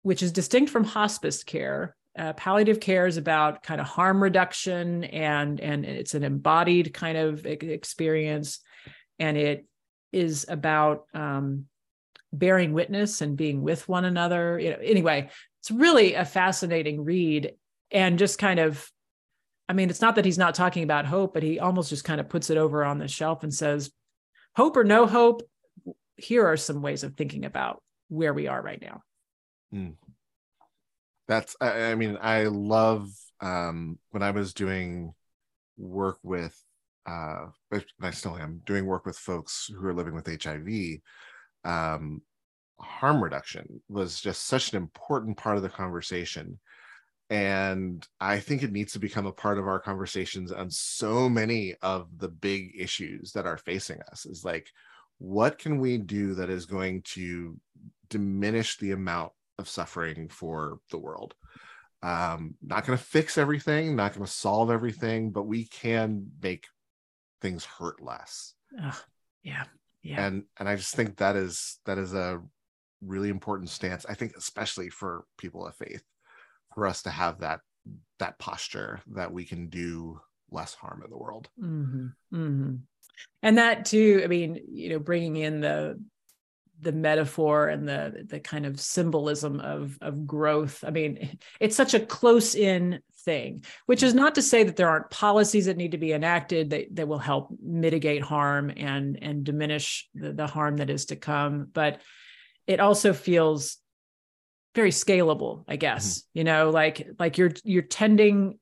[0.01, 5.05] which is distinct from hospice care uh, palliative care is about kind of harm reduction
[5.05, 8.59] and and it's an embodied kind of experience.
[9.17, 9.65] And it
[10.11, 11.65] is about um,
[12.33, 15.29] bearing witness and being with one another you know anyway
[15.61, 17.53] it's really a fascinating read.
[17.91, 18.87] And just kind of
[19.67, 22.19] i mean it's not that he's not talking about hope but he almost just kind
[22.21, 23.89] of puts it over on the shelf and says
[24.55, 25.41] hope or no hope
[26.19, 29.01] here are some ways of thinking about where we are right now.
[29.73, 29.93] Mm.
[31.29, 33.07] That's I, I mean I love
[33.39, 35.13] um, when I was doing
[35.77, 36.61] work with
[37.05, 37.45] uh,
[38.01, 40.99] I still am doing work with folks who are living with HIV.
[41.63, 42.21] Um,
[42.79, 46.59] harm reduction was just such an important part of the conversation
[47.29, 51.75] and i think it needs to become a part of our conversations on so many
[51.81, 54.69] of the big issues that are facing us is like
[55.17, 57.57] what can we do that is going to
[58.09, 61.33] diminish the amount of suffering for the world
[62.01, 66.65] um not going to fix everything not going to solve everything but we can make
[67.41, 68.53] things hurt less
[69.43, 69.65] yeah
[70.01, 72.41] yeah and and i just think that is that is a
[73.01, 76.03] really important stance i think especially for people of faith
[76.73, 77.59] for us to have that
[78.19, 80.19] that posture that we can do
[80.51, 82.07] less harm in the world mm-hmm.
[82.33, 82.75] Mm-hmm.
[83.43, 85.99] and that too i mean you know bringing in the
[86.81, 90.83] the metaphor and the the kind of symbolism of of growth.
[90.85, 94.89] I mean it's such a close in thing which is not to say that there
[94.89, 99.43] aren't policies that need to be enacted that, that will help mitigate harm and and
[99.43, 102.01] diminish the, the harm that is to come but
[102.65, 103.77] it also feels
[104.73, 106.19] very scalable i guess.
[106.19, 106.37] Mm-hmm.
[106.37, 108.57] you know like like you're you're tending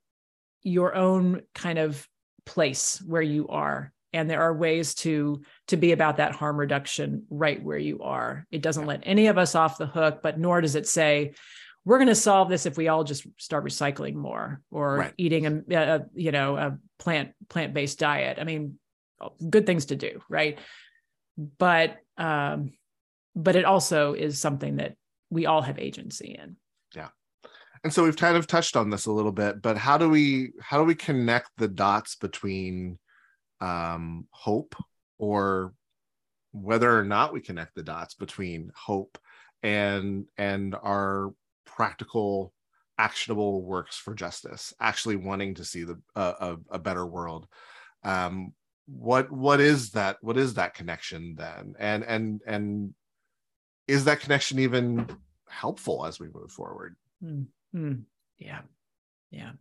[0.64, 2.08] your own kind of
[2.46, 7.24] place where you are and there are ways to to be about that harm reduction
[7.30, 8.48] right where you are.
[8.52, 11.34] It doesn't let any of us off the hook but nor does it say
[11.86, 15.14] we're going to solve this if we all just start recycling more or right.
[15.18, 18.40] eating a, a, you know a plant plant based diet.
[18.42, 18.80] I mean
[19.50, 20.58] good things to do right?
[21.60, 22.74] But um
[23.36, 24.96] but it also is something that
[25.30, 26.56] we all have agency in.
[26.96, 27.10] Yeah.
[27.84, 30.54] And so we've kind of touched on this a little bit but how do we
[30.60, 32.98] how do we connect the dots between
[33.62, 34.76] um, hope
[35.18, 35.74] or
[36.52, 39.18] whether or not we connect the dots between hope
[39.64, 41.34] and and our
[41.66, 42.54] practical
[42.98, 47.48] actionable works for justice actually wanting to see the uh, a, a better world.
[48.04, 48.54] Um
[48.88, 51.76] what what is that what is that connection then?
[51.78, 52.94] And and and
[53.88, 55.08] is that connection even
[55.50, 56.96] helpful as we move forward?
[57.24, 57.94] Mm-hmm.
[58.38, 58.62] yeah
[59.32, 59.52] yeah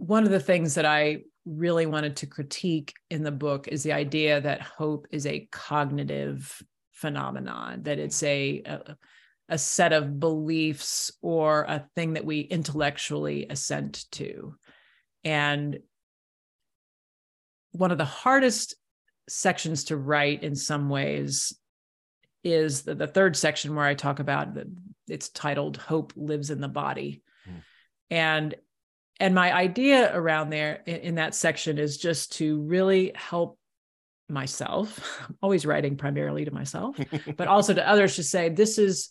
[0.00, 3.92] one of the things that I really wanted to critique in the book is the
[3.92, 8.96] idea that hope is a cognitive phenomenon, that it's a, a,
[9.50, 14.54] a set of beliefs or a thing that we intellectually assent to.
[15.22, 15.80] And
[17.72, 18.76] one of the hardest
[19.28, 21.54] sections to write in some ways
[22.42, 24.66] is the, the third section where I talk about that
[25.08, 27.22] it's titled Hope Lives in the Body.
[27.46, 27.62] Mm.
[28.10, 28.54] And
[29.20, 33.58] and my idea around there in, in that section is just to really help
[34.28, 36.96] myself I'm always writing primarily to myself
[37.36, 39.10] but also to others to say this is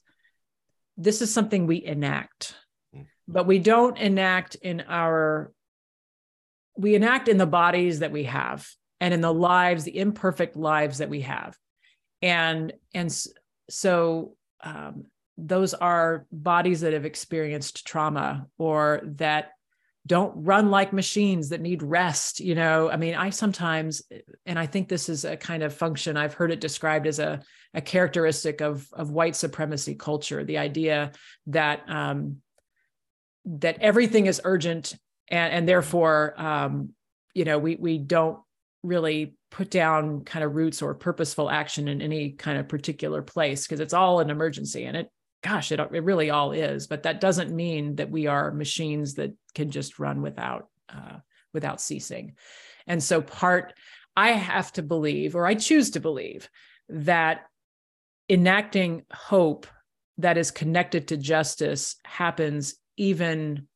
[0.97, 2.55] this is something we enact
[2.93, 3.03] hmm.
[3.27, 5.51] but we don't enact in our
[6.77, 8.67] we enact in the bodies that we have
[8.99, 11.55] and in the lives the imperfect lives that we have
[12.21, 13.15] and and
[13.69, 15.05] so um,
[15.37, 19.51] those are bodies that have experienced trauma or that
[20.09, 22.89] don't run like machines that need rest you know?
[22.89, 24.01] I mean i sometimes
[24.45, 27.41] and i think this is a kind of function i've heard it described as a,
[27.73, 31.13] a characteristic of of white supremacy culture the idea
[31.47, 32.37] that um
[33.45, 34.95] that everything is urgent
[35.29, 36.89] and and therefore um
[37.33, 38.39] you know we we don't
[38.83, 43.65] really put down kind of roots or purposeful action in any kind of particular place
[43.65, 45.09] because it's all an emergency and it
[45.41, 46.87] gosh, it, it really all is.
[46.87, 51.17] But that doesn't mean that we are machines that can just run without uh,
[51.53, 52.35] without ceasing.
[52.87, 53.73] And so part
[54.15, 56.49] I have to believe, or I choose to believe,
[56.89, 57.45] that
[58.29, 59.67] enacting hope
[60.17, 63.67] that is connected to justice happens even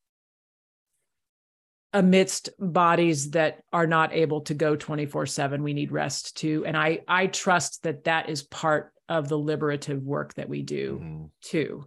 [1.94, 6.76] amidst bodies that are not able to go 24 7 we need rest too and
[6.76, 11.26] i i trust that that is part of the liberative work that we do mm-hmm.
[11.42, 11.86] too.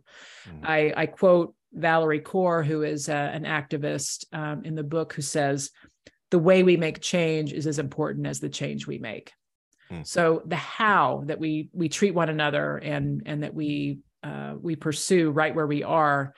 [0.49, 0.65] Mm-hmm.
[0.65, 5.23] I, I, quote Valarie Kaur, who is a, an activist um, in the book, who
[5.23, 5.71] says,
[6.31, 9.33] The way we make change is as important as the change we make.
[9.91, 10.03] Mm-hmm.
[10.05, 14.77] So the how that we we treat one another and and that we uh, we
[14.77, 16.35] pursue right where we are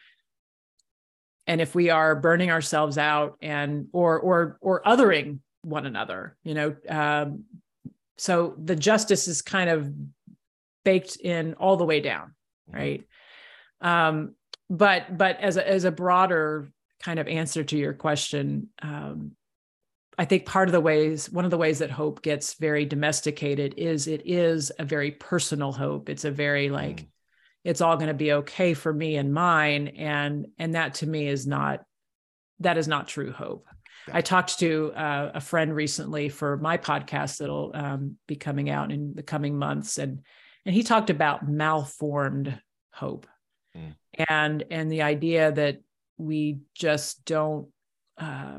[1.47, 6.55] and if we are burning ourselves out and or or or othering one another you
[6.55, 7.45] know um,
[8.19, 9.91] so the justice is kind of
[10.89, 12.35] baked in all the way down,
[12.71, 12.77] mm-hmm.
[12.79, 13.05] right?
[13.83, 14.35] Um,
[14.71, 16.71] but but as a, as a broader
[17.03, 19.33] kind of answer to your question, um,
[20.17, 23.75] I think part of the ways, one of the ways that hope gets very domesticated
[23.77, 26.09] is it is a very personal hope.
[26.09, 27.07] It's a very like, mm.
[27.65, 31.29] it's all going to be okay for me and mine and and that to me
[31.29, 31.85] is not
[32.61, 33.67] that is not true hope
[34.13, 38.91] i talked to uh, a friend recently for my podcast that'll um, be coming out
[38.91, 40.21] in the coming months and
[40.69, 42.61] and he talked about malformed
[42.93, 43.27] hope
[43.75, 43.95] mm.
[44.29, 45.81] and and the idea that
[46.19, 47.69] we just don't
[48.19, 48.59] uh,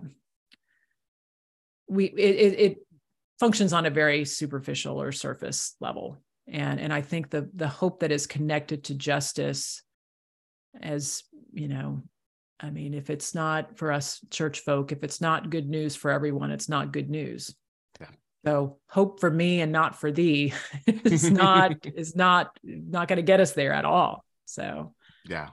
[1.88, 2.78] we it, it
[3.39, 7.99] functions on a very superficial or surface level and and i think the the hope
[7.99, 9.84] that is connected to justice
[10.82, 11.22] as
[11.53, 12.01] you know
[12.60, 16.10] i mean if it's not for us church folk if it's not good news for
[16.10, 17.53] everyone it's not good news.
[18.46, 20.54] So hope for me and not for thee
[20.88, 24.24] is not is not not going to get us there at all.
[24.46, 24.94] So.
[25.26, 25.50] Yeah.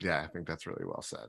[0.00, 1.28] Yeah i think that's really well said.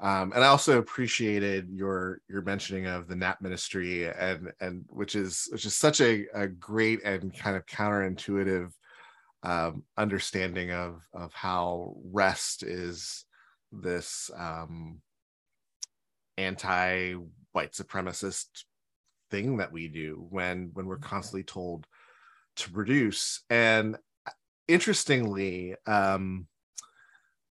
[0.00, 5.14] Um, and I also appreciated your your mentioning of the Nap Ministry and and which
[5.14, 8.72] is which is such a, a great and kind of counterintuitive
[9.42, 13.26] um, understanding of of how rest is
[13.72, 15.02] this um,
[16.38, 17.14] anti
[17.52, 18.64] white supremacist
[19.30, 21.86] thing that we do when when we're constantly told
[22.56, 23.96] to produce and
[24.68, 26.46] interestingly um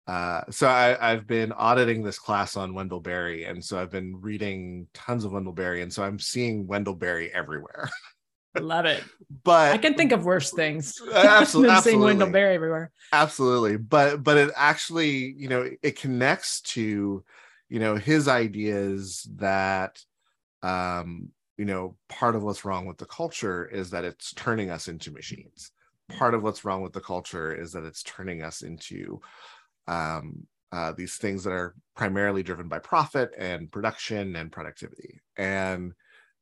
[0.05, 4.19] uh, so I, have been auditing this class on Wendell Berry, and so I've been
[4.19, 7.89] reading tons of Wendell Berry, and so I'm seeing Wendell Berry everywhere.
[8.59, 9.03] Love it.
[9.43, 11.01] But I can think of worse things.
[11.13, 12.91] Absolutely, than seeing Wendell Berry everywhere.
[13.13, 17.23] Absolutely, but but it actually, you know, it connects to,
[17.69, 19.99] you know, his ideas that,
[20.61, 24.87] um, you know, part of what's wrong with the culture is that it's turning us
[24.87, 25.71] into machines.
[26.17, 29.21] Part of what's wrong with the culture is that it's turning us into
[29.87, 35.21] um, uh, these things that are primarily driven by profit and production and productivity.
[35.37, 35.93] And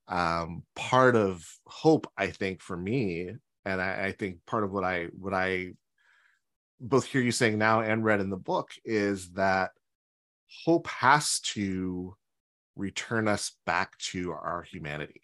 [0.07, 3.31] um, part of hope, I think, for me,
[3.65, 5.73] and I, I think part of what I what I
[6.79, 9.71] both hear you saying now and read in the book is that
[10.65, 12.15] hope has to
[12.81, 15.21] return us back to our humanity.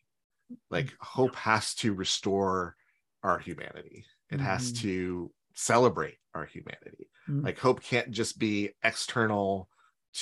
[0.70, 2.76] Like hope has to restore
[3.24, 4.06] our humanity.
[4.30, 4.46] It mm-hmm.
[4.46, 7.10] has to celebrate our humanity.
[7.28, 7.46] Mm-hmm.
[7.46, 9.70] Like hope can't just be external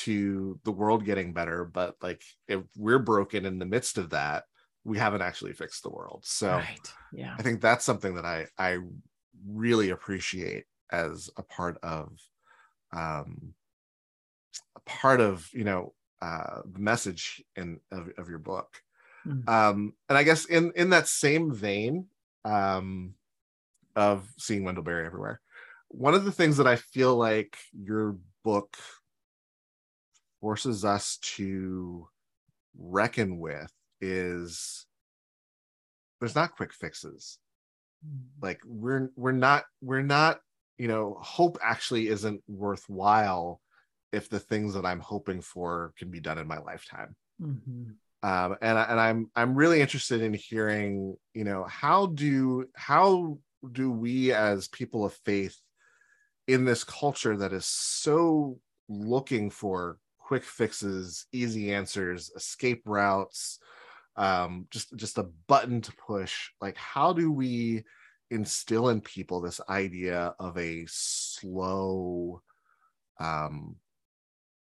[0.03, 4.45] to the world getting better, but like if we're broken in the midst of that,
[4.85, 6.23] we haven't actually fixed the world.
[6.25, 6.93] So right.
[7.11, 7.35] yeah.
[7.37, 8.79] I think that's something that I I
[9.45, 12.17] really appreciate as a part of
[12.93, 13.53] um
[14.75, 15.93] a part of, you know,
[16.25, 18.69] uh the message in of, of your book.
[19.27, 19.49] Mm-hmm.
[19.49, 22.07] Um and I guess in in that same vein,
[22.43, 23.15] um
[23.95, 25.39] of seeing Wendell Berry everywhere.
[25.89, 28.75] One of the things that I feel like your book
[30.41, 32.07] forces us to
[32.77, 33.71] reckon with
[34.01, 34.85] is
[36.19, 37.39] there's not quick fixes.
[38.05, 38.45] Mm-hmm.
[38.45, 40.39] Like we're we're not we're not,
[40.77, 43.61] you know, hope actually isn't worthwhile
[44.15, 47.15] if the things that I'm hoping for can be done in my lifetime.
[47.41, 47.91] Mm-hmm.
[48.23, 53.37] Um, and and I'm I'm really interested in hearing, you know, how do how
[53.71, 55.57] do we as people of faith
[56.47, 63.59] in this culture that is so looking for quick fixes easy answers escape routes
[64.17, 67.83] um, just just a button to push like how do we
[68.31, 72.41] instill in people this idea of a slow
[73.19, 73.75] um,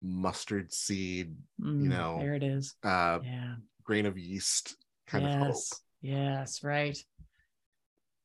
[0.02, 2.76] mustard seed mm, you know there it is.
[2.84, 3.56] uh, yeah.
[3.84, 4.76] grain of yeast
[5.08, 5.36] kind yes.
[5.36, 5.56] of hope.
[6.02, 6.98] Yes right.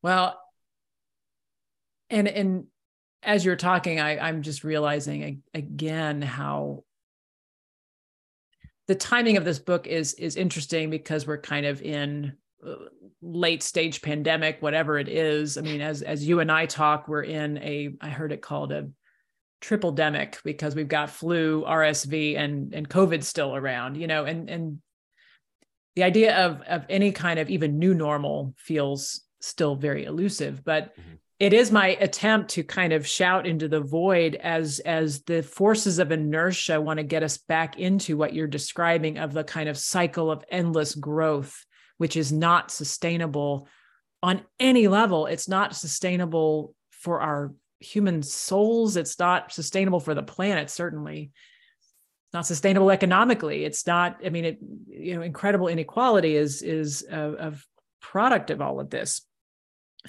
[0.03, 0.39] Well
[2.11, 2.67] and and
[3.23, 6.85] as you're talking I, i'm just realizing again how
[8.89, 12.33] the timing of this book is is interesting because we're kind of in
[12.67, 12.75] uh,
[13.23, 15.57] late stage pandemic whatever it is.
[15.57, 18.73] I mean as as you and i talk we're in a i heard it called
[18.73, 18.89] a
[19.61, 24.49] triple demic because we've got flu rsv and and covid still around you know and
[24.49, 24.79] and
[25.97, 30.93] the idea of of any kind of even new normal feels still very elusive but
[30.93, 31.15] mm-hmm.
[31.39, 35.99] it is my attempt to kind of shout into the void as as the forces
[35.99, 39.77] of inertia want to get us back into what you're describing of the kind of
[39.77, 41.65] cycle of endless growth
[42.01, 43.69] which is not sustainable
[44.23, 45.27] on any level.
[45.27, 51.31] It's not sustainable for our human souls it's not sustainable for the planet certainly
[52.27, 54.59] it's not sustainable economically it's not i mean it
[54.89, 57.55] you know incredible inequality is is a, a
[58.01, 59.23] product of all of this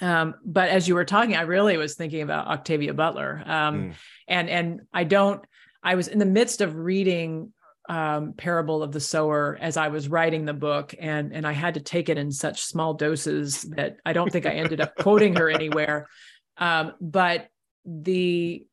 [0.00, 3.42] um, but as you were talking, I really was thinking about Octavia Butler.
[3.44, 3.94] Um, mm.
[4.26, 5.44] and and I don't.
[5.82, 7.52] I was in the midst of reading
[7.88, 11.74] um, Parable of the Sower as I was writing the book, and and I had
[11.74, 15.36] to take it in such small doses that I don't think I ended up quoting
[15.36, 16.08] her anywhere.
[16.56, 17.48] Um, but
[17.84, 18.66] the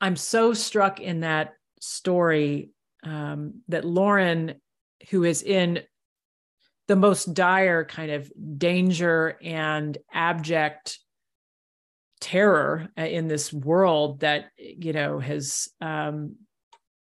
[0.00, 2.70] I'm so struck in that story
[3.02, 4.54] um, that Lauren,
[5.10, 5.82] who is in
[6.88, 10.98] the most dire kind of danger and abject
[12.20, 16.36] terror uh, in this world that you know has um,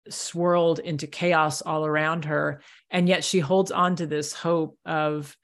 [0.08, 5.36] swirled into chaos all around her and yet she holds on to this hope of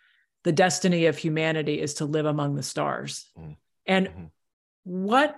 [0.44, 3.56] the destiny of humanity is to live among the stars mm.
[3.86, 4.24] and mm-hmm.
[4.88, 5.36] What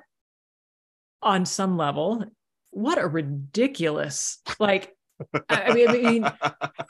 [1.22, 2.24] on some level
[2.70, 4.94] what a ridiculous like
[5.48, 6.32] I mean, I mean,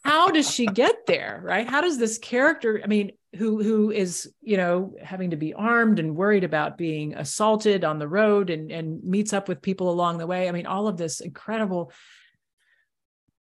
[0.04, 1.40] how does she get there?
[1.42, 1.66] Right?
[1.66, 2.80] How does this character?
[2.82, 7.14] I mean, who who is you know having to be armed and worried about being
[7.14, 10.48] assaulted on the road and and meets up with people along the way.
[10.48, 11.92] I mean, all of this incredible.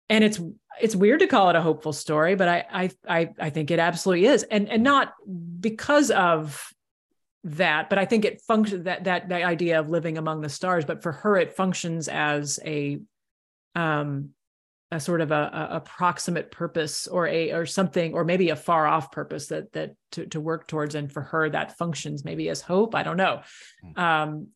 [0.09, 0.41] And it's
[0.81, 3.79] it's weird to call it a hopeful story, but I I I, I think it
[3.79, 5.15] absolutely is, and and not
[5.61, 6.73] because of
[7.43, 10.85] that but i think it functions that that that idea of living among the stars
[10.85, 13.01] but for her it functions as a
[13.75, 14.31] um
[14.93, 18.87] a sort of a, a, approximate purpose or a or something or maybe a far
[18.87, 22.61] off purpose that that to, to work towards and for her that functions maybe as
[22.61, 23.41] hope i don't know
[23.85, 24.01] mm-hmm.
[24.01, 24.49] um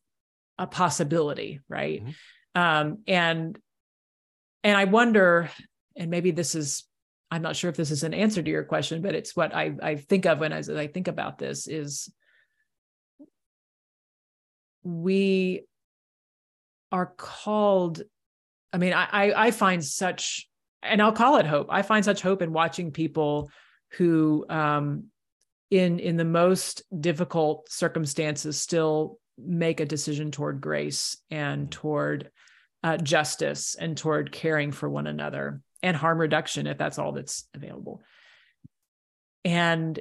[0.57, 2.61] a possibility right mm-hmm.
[2.61, 3.57] um and
[4.63, 5.49] and i wonder
[5.95, 6.83] and maybe this is
[7.31, 9.73] i'm not sure if this is an answer to your question but it's what i
[9.81, 12.13] i think of when as i think about this is
[14.85, 15.65] we
[16.91, 18.01] are called
[18.75, 20.49] I mean, I I find such,
[20.83, 21.67] and I'll call it hope.
[21.69, 23.49] I find such hope in watching people
[23.91, 25.05] who, um,
[25.71, 32.31] in in the most difficult circumstances, still make a decision toward grace and toward
[32.83, 37.47] uh, justice and toward caring for one another and harm reduction if that's all that's
[37.53, 38.03] available.
[39.45, 39.97] And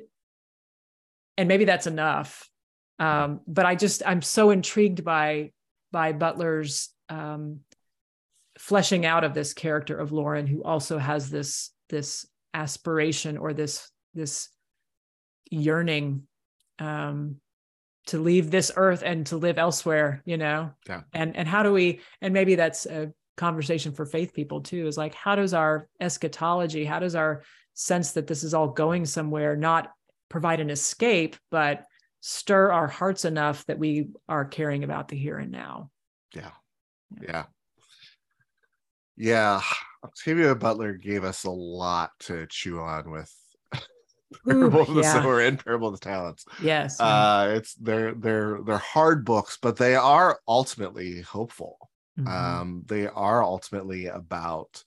[1.39, 2.51] and maybe that's enough.
[2.99, 5.53] Um, but I just I'm so intrigued by
[5.93, 7.61] by Butler's um,
[8.59, 13.91] fleshing out of this character of Lauren, who also has this this aspiration or this
[14.15, 14.49] this
[15.51, 16.27] yearning
[16.79, 17.37] um,
[18.07, 20.23] to leave this earth and to live elsewhere.
[20.25, 21.03] You know, yeah.
[21.13, 22.01] And and how do we?
[22.21, 24.87] And maybe that's a conversation for faith people too.
[24.87, 27.43] Is like how does our eschatology, how does our
[27.75, 29.91] sense that this is all going somewhere not
[30.29, 31.85] provide an escape, but
[32.27, 35.91] stir our hearts enough that we are caring about the here and now.
[36.35, 36.53] Yeah.
[37.21, 37.45] Yeah.
[39.17, 39.61] Yeah,
[40.03, 43.33] Octavia Butler gave us a lot to chew on with
[44.49, 45.13] Parable of the yeah.
[45.13, 46.45] Sower and Parable of the Talents.
[46.61, 51.79] Yes, uh, it's they're they're they're hard books, but they are ultimately hopeful.
[52.19, 52.29] Mm-hmm.
[52.29, 54.83] Um, they are ultimately about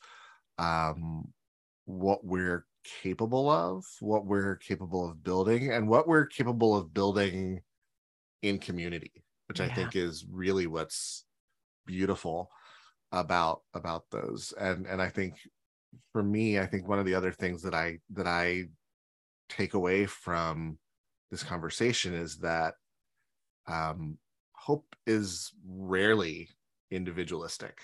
[0.58, 1.30] um,
[1.86, 2.66] what we're
[3.02, 7.62] capable of, what we're capable of building, and what we're capable of building
[8.42, 9.12] in community,
[9.48, 9.66] which yeah.
[9.66, 11.26] I think is really what's
[11.86, 12.50] beautiful
[13.12, 14.54] about about those.
[14.60, 15.36] And and i think
[16.12, 18.66] for me i think one of the other things that i that i
[19.48, 20.78] take away from
[21.32, 22.74] this conversation is that
[23.68, 24.18] um
[24.68, 26.50] hope is rarely
[26.92, 27.80] individualistic.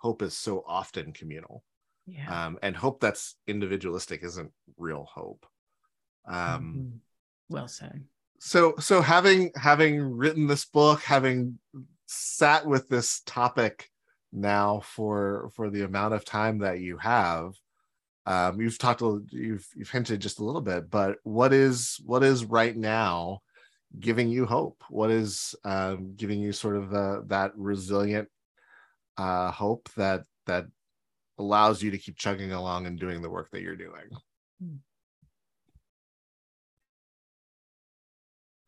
[0.00, 1.62] Hope is so often communal
[2.06, 2.46] yeah.
[2.46, 5.46] um and hope that's individualistic isn't real hope
[6.26, 6.96] um mm-hmm.
[7.48, 8.04] well said
[8.38, 11.58] so so having having written this book having
[12.06, 13.90] sat with this topic
[14.32, 17.54] now for for the amount of time that you have
[18.26, 22.22] um, you've talked a, you've you've hinted just a little bit but what is what
[22.22, 23.40] is right now
[24.00, 28.28] giving you hope what is um, giving you sort of the, that resilient
[29.16, 30.66] uh, hope that that
[31.38, 34.10] allows you to keep chugging along and doing the work that you're doing.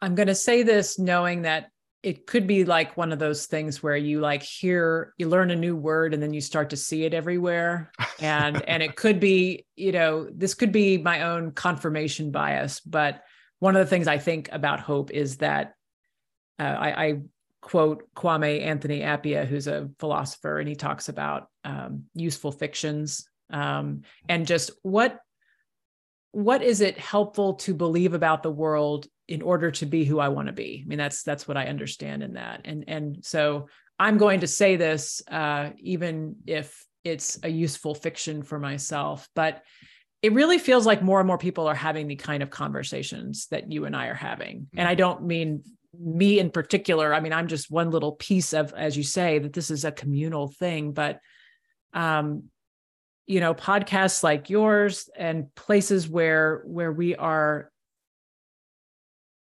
[0.00, 1.70] I'm going to say this knowing that
[2.02, 5.56] it could be like one of those things where you like hear you learn a
[5.56, 7.90] new word and then you start to see it everywhere.
[8.20, 13.22] And and it could be you know this could be my own confirmation bias but
[13.58, 15.74] one of the things i think about hope is that
[16.58, 17.20] uh, I, I,
[17.66, 24.02] quote kwame anthony appiah who's a philosopher and he talks about um, useful fictions um,
[24.28, 25.18] and just what
[26.30, 30.28] what is it helpful to believe about the world in order to be who I
[30.28, 30.82] want to be.
[30.84, 32.60] I mean, that's that's what I understand in that.
[32.66, 38.42] And and so I'm going to say this, uh, even if it's a useful fiction
[38.42, 39.62] for myself, but
[40.20, 43.72] it really feels like more and more people are having the kind of conversations that
[43.72, 44.66] you and I are having.
[44.76, 44.98] And I mm-hmm.
[44.98, 45.62] don't mean
[45.98, 47.12] me in particular.
[47.14, 49.92] I mean, I'm just one little piece of, as you say, that this is a
[49.92, 51.20] communal thing, but
[51.92, 52.44] um,
[53.26, 57.70] you know, podcasts like yours and places where where we are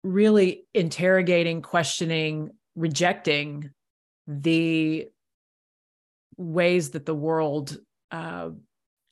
[0.03, 3.71] really interrogating, questioning rejecting
[4.27, 5.07] the
[6.37, 7.77] ways that the world
[8.11, 8.49] uh,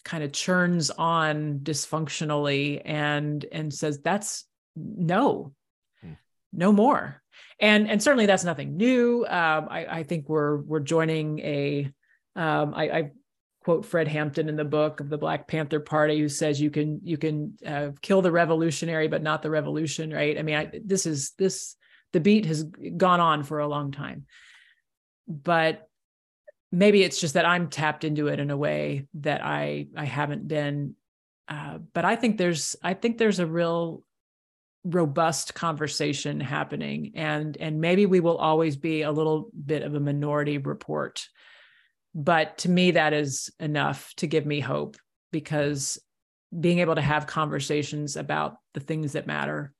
[0.05, 5.53] kind of churns on dysfunctionally and and says that's no
[6.01, 6.13] hmm.
[6.53, 7.21] no more
[7.59, 11.91] and and certainly that's nothing new um, I, I think we're we're joining a
[12.35, 13.11] um, I, I
[13.67, 17.01] quote Fred Hampton in the book of the Black Panther Party, who says you can
[17.03, 20.39] you can uh, kill the revolutionary but not the revolution, right?
[20.39, 21.75] I mean, I, this is this
[22.13, 24.25] the beat has gone on for a long time,
[25.27, 25.89] but
[26.71, 30.47] maybe it's just that I'm tapped into it in a way that I I haven't
[30.47, 30.95] been.
[31.49, 34.01] Uh, but I think there's I think there's a real
[34.83, 39.99] robust conversation happening and and maybe we will always be a little bit of a
[39.99, 41.27] minority report
[42.15, 44.95] but to me that is enough to give me hope
[45.31, 45.99] because
[46.57, 49.73] being able to have conversations about the things that matter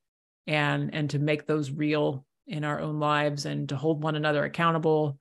[0.46, 4.44] and and to make those real in our own lives and to hold one another
[4.44, 5.18] accountable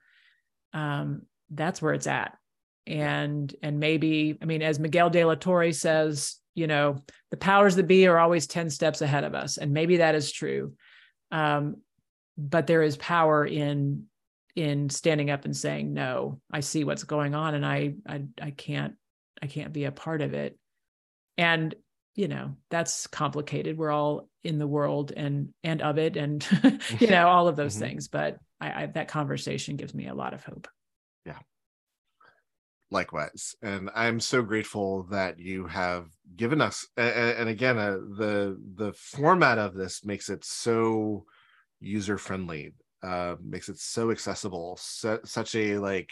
[0.73, 2.37] um, that's where it's at.
[2.87, 7.77] And and maybe i mean as miguel de la torre says you know the powers
[7.77, 10.73] that be are always 10 steps ahead of us and maybe that is true.
[11.31, 11.77] Um,
[12.37, 14.05] but there is power in
[14.55, 18.51] in standing up and saying no i see what's going on and I, I i
[18.51, 18.95] can't
[19.43, 20.59] i can't be a part of it.
[21.39, 21.75] And
[22.15, 23.77] you know that's complicated.
[23.77, 26.47] We're all in the world and and of it and
[26.99, 27.85] you know all of those mm-hmm.
[27.85, 30.69] things but I, I that conversation gives me a lot of hope.
[31.27, 31.39] Yeah
[32.91, 36.07] likewise and i'm so grateful that you have
[36.37, 41.25] given us and, again uh, the the format of this makes it so
[41.81, 42.73] user friendly
[43.03, 46.11] uh, makes it so accessible so, such a like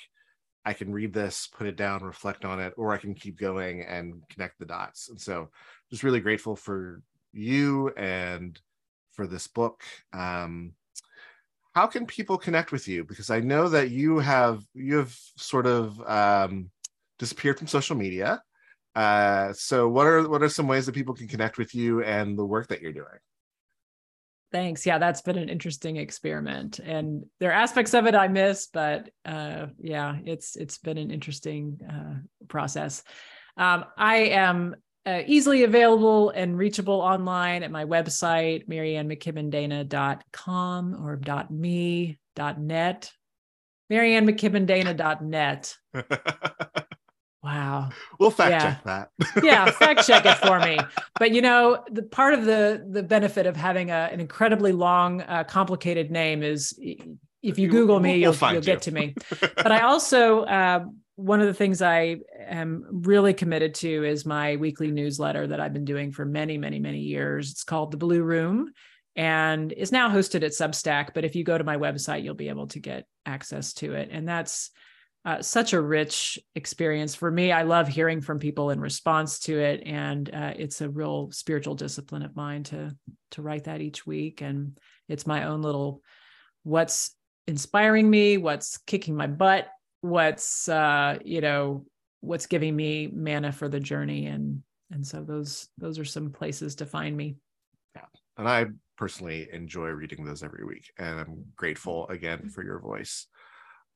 [0.65, 3.83] i can read this put it down reflect on it or i can keep going
[3.83, 5.09] and connect the dots.
[5.09, 5.51] And so
[5.91, 7.03] just really grateful for
[7.33, 8.59] you and
[9.13, 9.83] for this book.
[10.13, 10.73] Um,
[11.75, 15.67] how can people connect with you because i know that you have you have sort
[15.67, 16.71] of um,
[17.19, 18.43] disappeared from social media
[18.95, 22.39] uh, so what are what are some ways that people can connect with you and
[22.39, 23.19] the work that you're doing
[24.53, 24.87] Thanks.
[24.87, 29.11] Yeah, that's been an interesting experiment, and there are aspects of it I miss, but
[29.25, 33.03] uh, yeah, it's it's been an interesting uh, process.
[33.57, 34.77] Um, I am
[35.07, 43.13] uh, easily available and reachable online at my website, maryannmckibbendana.com or .me, .net,
[43.91, 45.77] maryannmckibbendana.net.
[47.45, 47.91] Wow.
[48.19, 48.61] We'll fact yeah.
[48.61, 49.11] check that.
[49.45, 50.79] yeah, fact check it for me.
[51.19, 55.21] But you know, the part of the the benefit of having a, an incredibly long,
[55.21, 56.77] uh, complicated name is
[57.43, 59.15] if you Google me, we'll, you'll, you'll get to me.
[59.39, 60.87] but I also uh,
[61.17, 65.73] one of the things I am really committed to is my weekly newsletter that I've
[65.73, 67.53] been doing for many, many, many years.
[67.53, 68.73] It's called The Blue Room
[69.17, 71.15] and is now hosted at Substack.
[71.15, 74.09] But if you go to my website, you'll be able to get access to it.
[74.11, 74.71] And that's
[75.25, 77.53] uh, such a rich experience for me.
[77.53, 81.75] I love hearing from people in response to it, and uh, it's a real spiritual
[81.75, 82.95] discipline of mine to
[83.31, 84.43] to write that each week.
[84.43, 86.03] And it's my own little
[86.63, 89.69] what's inspiring me, what's kicking my butt,
[90.05, 91.87] what's uh, you know
[92.21, 96.75] what's giving me manna for the journey, and and so those those are some places
[96.77, 97.37] to find me.
[97.97, 98.05] Yeah,
[98.37, 98.67] and I
[98.99, 103.27] personally enjoy reading those every week, and I'm grateful again for your voice.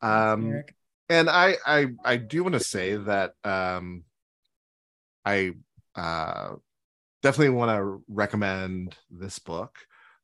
[0.00, 0.62] Um,
[1.10, 4.04] and I I I do want to say that um
[5.26, 5.52] I
[5.94, 6.54] uh
[7.22, 9.76] definitely want to recommend this book,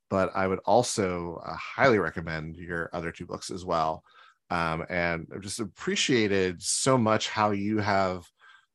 [0.09, 4.03] but I would also uh, highly recommend your other two books as well.
[4.51, 8.25] Um, and I've just appreciated so much how you have,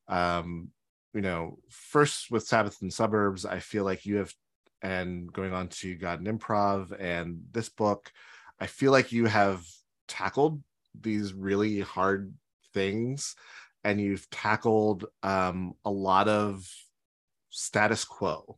[0.08, 0.70] um,
[1.14, 4.34] you know, first with Sabbath and Suburbs, I feel like you have,
[4.82, 8.12] and going on to God and Improv and this book,
[8.60, 9.64] I feel like you have
[10.08, 10.62] tackled
[11.00, 12.34] these really hard
[12.74, 13.36] things
[13.84, 16.68] and you've tackled um, a lot of
[17.50, 18.58] status quo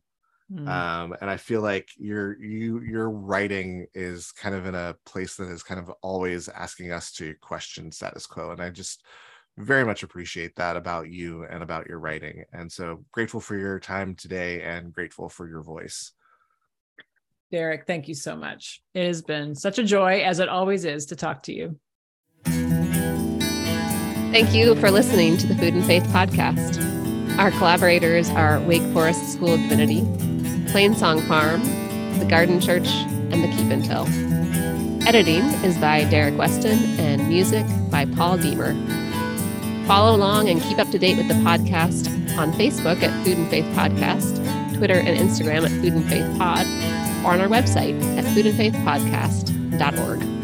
[0.52, 0.68] mm.
[0.68, 5.36] um, and i feel like your you your writing is kind of in a place
[5.36, 9.04] that is kind of always asking us to question status quo and i just
[9.58, 13.78] very much appreciate that about you and about your writing and so grateful for your
[13.78, 16.12] time today and grateful for your voice
[17.50, 21.06] derrick thank you so much it has been such a joy as it always is
[21.06, 21.78] to talk to you
[24.32, 26.80] Thank you for listening to the Food and Faith podcast.
[27.38, 30.00] Our collaborators are Wake Forest School of Divinity,
[30.72, 31.60] Plainsong Farm,
[32.18, 34.06] the Garden Church, and the Keep and Tell.
[35.06, 38.72] Editing is by Derrick Weston and music by Paul Deemer.
[39.86, 42.08] Follow along and keep up to date with the podcast
[42.38, 44.38] on Facebook at Food and Faith Podcast,
[44.78, 46.64] Twitter and Instagram at Food and Faith Pod,
[47.22, 50.41] or on our website at foodandfaithpodcast.org.